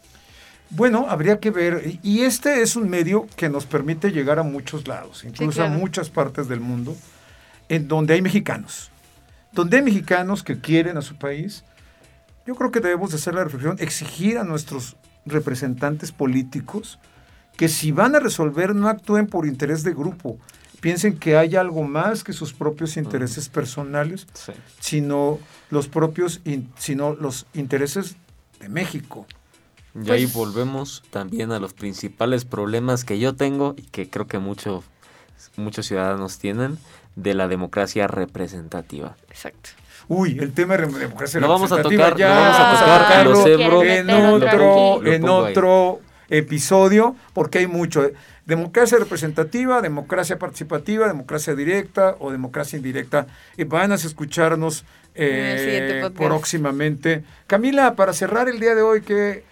Bueno, 0.74 1.04
habría 1.06 1.38
que 1.38 1.50
ver, 1.50 1.98
y 2.02 2.22
este 2.22 2.62
es 2.62 2.76
un 2.76 2.88
medio 2.88 3.26
que 3.36 3.50
nos 3.50 3.66
permite 3.66 4.10
llegar 4.10 4.38
a 4.38 4.42
muchos 4.42 4.88
lados, 4.88 5.22
incluso 5.22 5.62
a 5.62 5.68
muchas 5.68 6.08
partes 6.08 6.48
del 6.48 6.60
mundo, 6.60 6.96
en 7.68 7.88
donde 7.88 8.14
hay 8.14 8.22
mexicanos, 8.22 8.90
donde 9.52 9.76
hay 9.76 9.82
mexicanos 9.82 10.42
que 10.42 10.60
quieren 10.60 10.96
a 10.96 11.02
su 11.02 11.16
país. 11.16 11.62
Yo 12.46 12.54
creo 12.54 12.70
que 12.70 12.80
debemos 12.80 13.12
hacer 13.12 13.34
la 13.34 13.44
reflexión, 13.44 13.76
exigir 13.80 14.38
a 14.38 14.44
nuestros 14.44 14.96
representantes 15.26 16.10
políticos 16.10 16.98
que 17.58 17.68
si 17.68 17.92
van 17.92 18.14
a 18.14 18.20
resolver 18.20 18.74
no 18.74 18.88
actúen 18.88 19.26
por 19.26 19.46
interés 19.46 19.82
de 19.82 19.92
grupo, 19.92 20.38
piensen 20.80 21.18
que 21.18 21.36
hay 21.36 21.54
algo 21.54 21.82
más 21.82 22.24
que 22.24 22.32
sus 22.32 22.54
propios 22.54 22.96
intereses 22.96 23.50
personales, 23.50 24.26
sino 24.80 25.38
los 25.68 25.88
propios, 25.88 26.40
sino 26.78 27.14
los 27.14 27.46
intereses 27.52 28.16
de 28.58 28.70
México. 28.70 29.26
Y 29.94 30.10
ahí 30.10 30.26
pues 30.26 30.32
volvemos 30.32 31.02
también 31.10 31.52
a 31.52 31.58
los 31.58 31.74
principales 31.74 32.44
problemas 32.44 33.04
que 33.04 33.18
yo 33.18 33.34
tengo 33.34 33.74
y 33.76 33.82
que 33.82 34.08
creo 34.08 34.26
que 34.26 34.38
muchos 34.38 34.84
muchos 35.56 35.86
ciudadanos 35.86 36.38
tienen 36.38 36.78
de 37.16 37.34
la 37.34 37.48
democracia 37.48 38.06
representativa. 38.06 39.16
Exacto. 39.28 39.70
Uy, 40.08 40.38
el 40.38 40.52
tema 40.52 40.76
de 40.76 40.86
democracia 40.86 41.40
lo 41.40 41.48
vamos 41.48 41.70
a 41.72 41.82
tocar, 41.82 42.16
ya, 42.16 42.30
vamos 42.30 42.56
a 42.58 42.70
tocar 42.70 43.86
en 43.86 44.10
otro, 44.10 45.06
en 45.06 45.28
otro 45.28 46.00
episodio, 46.28 47.14
porque 47.32 47.58
hay 47.58 47.66
mucho. 47.66 48.10
Democracia 48.44 48.98
representativa, 48.98 49.80
democracia 49.80 50.38
participativa, 50.38 51.06
democracia 51.06 51.54
directa 51.54 52.16
o 52.18 52.32
democracia 52.32 52.76
indirecta. 52.76 53.26
Y 53.56 53.64
van 53.64 53.92
a 53.92 53.94
escucharnos 53.94 54.84
eh, 55.14 56.10
próximamente. 56.16 57.22
Camila, 57.46 57.94
para 57.94 58.12
cerrar 58.12 58.48
el 58.48 58.58
día 58.58 58.74
de 58.74 58.82
hoy, 58.82 59.02
¿qué, 59.02 59.44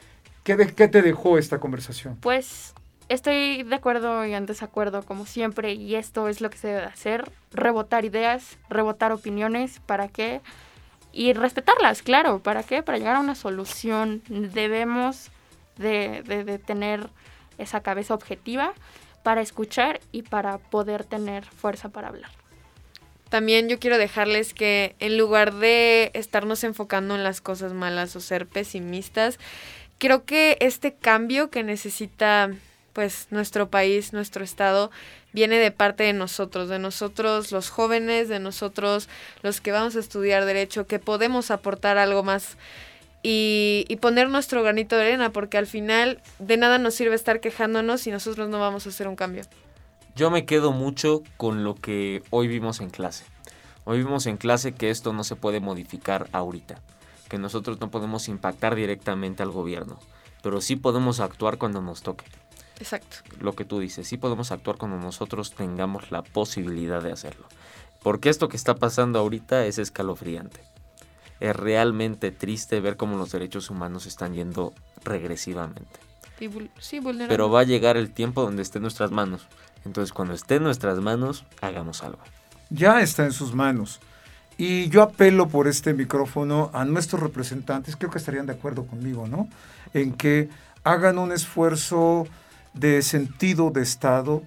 ¿Qué, 0.45 0.57
te 0.57 1.03
dejó 1.03 1.39
esta 1.39 1.59
conversación? 1.59 2.17
Pues 2.21 2.75
estoy 3.09 3.63
de 3.63 3.75
acuerdo 3.75 4.25
y 4.25 4.35
en 4.35 4.47
desacuerdo 4.47 5.03
como 5.03 5.27
siempre 5.27 5.75
y 5.75 5.97
esto 5.97 6.29
es 6.29 6.41
lo 6.41 6.51
que 6.51 6.59
se 6.59 6.69
debe 6.69 6.85
hacer, 6.85 7.31
rebotar 7.53 8.05
ideas, 8.05 8.59
rebotar 8.69 9.13
opiniones, 9.13 9.81
¿para 9.87 10.09
qué? 10.09 10.41
Y 11.13 11.33
respetarlas, 11.33 12.03
claro, 12.03 12.41
¿para 12.43 12.63
qué? 12.63 12.83
Para 12.83 12.99
llegar 12.99 13.17
a 13.17 13.21
una 13.21 13.35
solución 13.35 14.23
debemos 14.29 15.31
de, 15.77 16.23
de 16.23 16.59
tener 16.59 17.11
esa 17.59 17.81
cabeza 17.81 18.15
objetiva 18.15 18.73
para 19.23 19.43
escuchar 19.43 20.01
y 20.13 20.23
para 20.23 20.59
poder 20.59 21.05
tener 21.05 21.45
fuerza 21.45 21.91
para 21.91 22.09
hablar. 22.09 22.31
También 23.29 23.69
yo 23.69 23.79
quiero 23.79 23.97
dejarles 23.97 24.55
que 24.55 24.97
en 24.99 25.17
lugar 25.17 25.55
de 25.55 26.11
estarnos 26.15 26.65
enfocando 26.65 27.15
en 27.15 27.23
las 27.23 27.41
cosas 27.41 27.73
malas 27.73 28.17
o 28.17 28.21
ser 28.21 28.47
pesimistas, 28.47 29.39
creo 30.01 30.25
que 30.25 30.57
este 30.61 30.95
cambio 30.95 31.51
que 31.51 31.63
necesita 31.63 32.51
pues 32.93 33.29
nuestro 33.31 33.69
país, 33.69 34.13
nuestro 34.13 34.43
estado, 34.43 34.91
viene 35.33 35.59
de 35.59 35.71
parte 35.71 36.03
de 36.03 36.13
nosotros, 36.13 36.69
de 36.69 36.81
nosotros 36.81 37.53
los 37.53 37.69
jóvenes, 37.69 38.29
de 38.29 38.41
nosotros 38.41 39.09
los 39.43 39.61
que 39.61 39.71
vamos 39.71 39.95
a 39.95 40.01
estudiar 40.01 40.45
derecho, 40.47 40.89
que 40.89 40.99
podemos 40.99 41.53
aportar 41.53 41.99
algo 41.99 42.25
más 42.25 42.57
y, 43.23 43.87
poner 44.01 44.31
nuestro 44.31 44.63
granito 44.63 44.97
de 44.97 45.03
arena, 45.03 45.31
porque 45.31 45.59
al 45.59 45.67
final 45.67 46.21
de 46.39 46.57
nada 46.57 46.79
nos 46.79 46.95
sirve 46.95 47.15
estar 47.15 47.41
quejándonos 47.41 48.01
si 48.01 48.11
nosotros 48.11 48.49
no 48.49 48.59
vamos 48.59 48.87
a 48.87 48.89
hacer 48.89 49.07
un 49.07 49.17
cambio. 49.17 49.45
Yo 50.17 50.31
me 50.31 50.47
quedo 50.47 50.73
mucho 50.73 51.23
con 51.37 51.63
lo 51.63 51.75
que 51.75 52.23
hoy 52.31 52.49
vimos 52.49 52.81
en 52.81 52.89
clase. 52.89 53.25
Hoy 53.85 53.99
vimos 53.99 54.27
en 54.27 54.39
clase 54.39 54.73
que 54.73 54.89
esto 54.91 55.13
no 55.13 55.25
se 55.25 55.37
puede 55.37 55.61
modificar 55.61 56.29
ahorita 56.33 56.81
que 57.31 57.39
nosotros 57.39 57.81
no 57.81 57.91
podemos 57.91 58.29
impactar 58.29 58.75
directamente 58.75 59.43
al 59.43 59.51
gobierno, 59.51 59.99
pero 60.43 60.61
sí 60.61 60.77
podemos 60.77 61.21
actuar 61.21 61.57
cuando 61.57 61.81
nos 61.81 62.03
toque. 62.03 62.27
Exacto. 62.81 63.19
Lo 63.39 63.55
que 63.55 63.65
tú 63.65 63.79
dices, 63.79 64.09
sí 64.09 64.17
podemos 64.17 64.51
actuar 64.51 64.77
cuando 64.77 64.99
nosotros 64.99 65.53
tengamos 65.53 66.11
la 66.11 66.23
posibilidad 66.23 67.01
de 67.01 67.13
hacerlo. 67.13 67.47
Porque 68.03 68.31
esto 68.31 68.49
que 68.49 68.57
está 68.57 68.75
pasando 68.75 69.19
ahorita 69.19 69.65
es 69.67 69.79
escalofriante. 69.79 70.61
Es 71.39 71.55
realmente 71.55 72.33
triste 72.33 72.81
ver 72.81 72.97
cómo 72.97 73.17
los 73.17 73.31
derechos 73.31 73.71
humanos 73.71 74.07
están 74.07 74.35
yendo 74.35 74.75
regresivamente. 75.05 76.01
Sí, 76.79 77.01
Pero 77.29 77.51
va 77.51 77.61
a 77.61 77.65
llegar 77.65 77.97
el 77.97 78.11
tiempo 78.11 78.43
donde 78.43 78.63
esté 78.63 78.79
en 78.79 78.83
nuestras 78.83 79.11
manos. 79.11 79.47
Entonces, 79.85 80.13
cuando 80.13 80.35
esté 80.35 80.57
en 80.57 80.65
nuestras 80.65 80.99
manos, 80.99 81.45
hagamos 81.61 82.03
algo. 82.03 82.19
Ya 82.71 83.03
está 83.03 83.25
en 83.25 83.33
sus 83.33 83.55
manos. 83.55 84.01
Y 84.61 84.89
yo 84.91 85.01
apelo 85.01 85.49
por 85.49 85.67
este 85.69 85.95
micrófono 85.95 86.69
a 86.75 86.85
nuestros 86.85 87.23
representantes, 87.23 87.97
creo 87.97 88.11
que 88.11 88.19
estarían 88.19 88.45
de 88.45 88.53
acuerdo 88.53 88.85
conmigo, 88.85 89.27
¿no? 89.27 89.49
En 89.95 90.13
que 90.13 90.51
hagan 90.85 91.17
un 91.17 91.33
esfuerzo 91.33 92.27
de 92.75 93.01
sentido 93.01 93.71
de 93.71 93.81
Estado, 93.81 94.43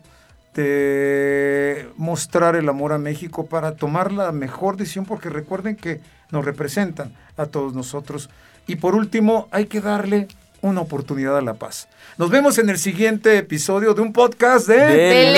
de 0.54 1.90
mostrar 1.98 2.56
el 2.56 2.70
amor 2.70 2.94
a 2.94 3.00
México 3.00 3.48
para 3.48 3.76
tomar 3.76 4.12
la 4.12 4.32
mejor 4.32 4.78
decisión, 4.78 5.06
porque 5.06 5.30
recuerden 5.30 5.76
que 5.76 6.00
nos 6.30 6.46
representan 6.46 7.12
a 7.36 7.48
todos 7.48 7.74
nosotros. 7.74 8.30
Y 8.68 8.76
por 8.76 8.94
último, 8.94 9.48
hay 9.50 9.66
que 9.66 9.82
darle 9.82 10.28
una 10.62 10.82
oportunidad 10.82 11.40
a 11.40 11.42
la 11.42 11.56
paz. 11.56 11.88
Nos 12.20 12.30
vemos 12.30 12.60
en 12.60 12.70
el 12.70 12.78
siguiente 12.78 13.40
episodio 13.40 13.96
de 13.96 14.02
un 14.02 14.14
podcast 14.14 14.68
de, 14.68 14.76
de 14.76 15.34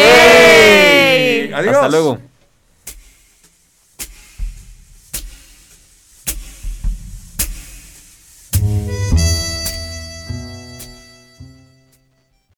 Adiós. 1.55 1.75
Hasta 1.75 1.87
luego. 1.87 2.34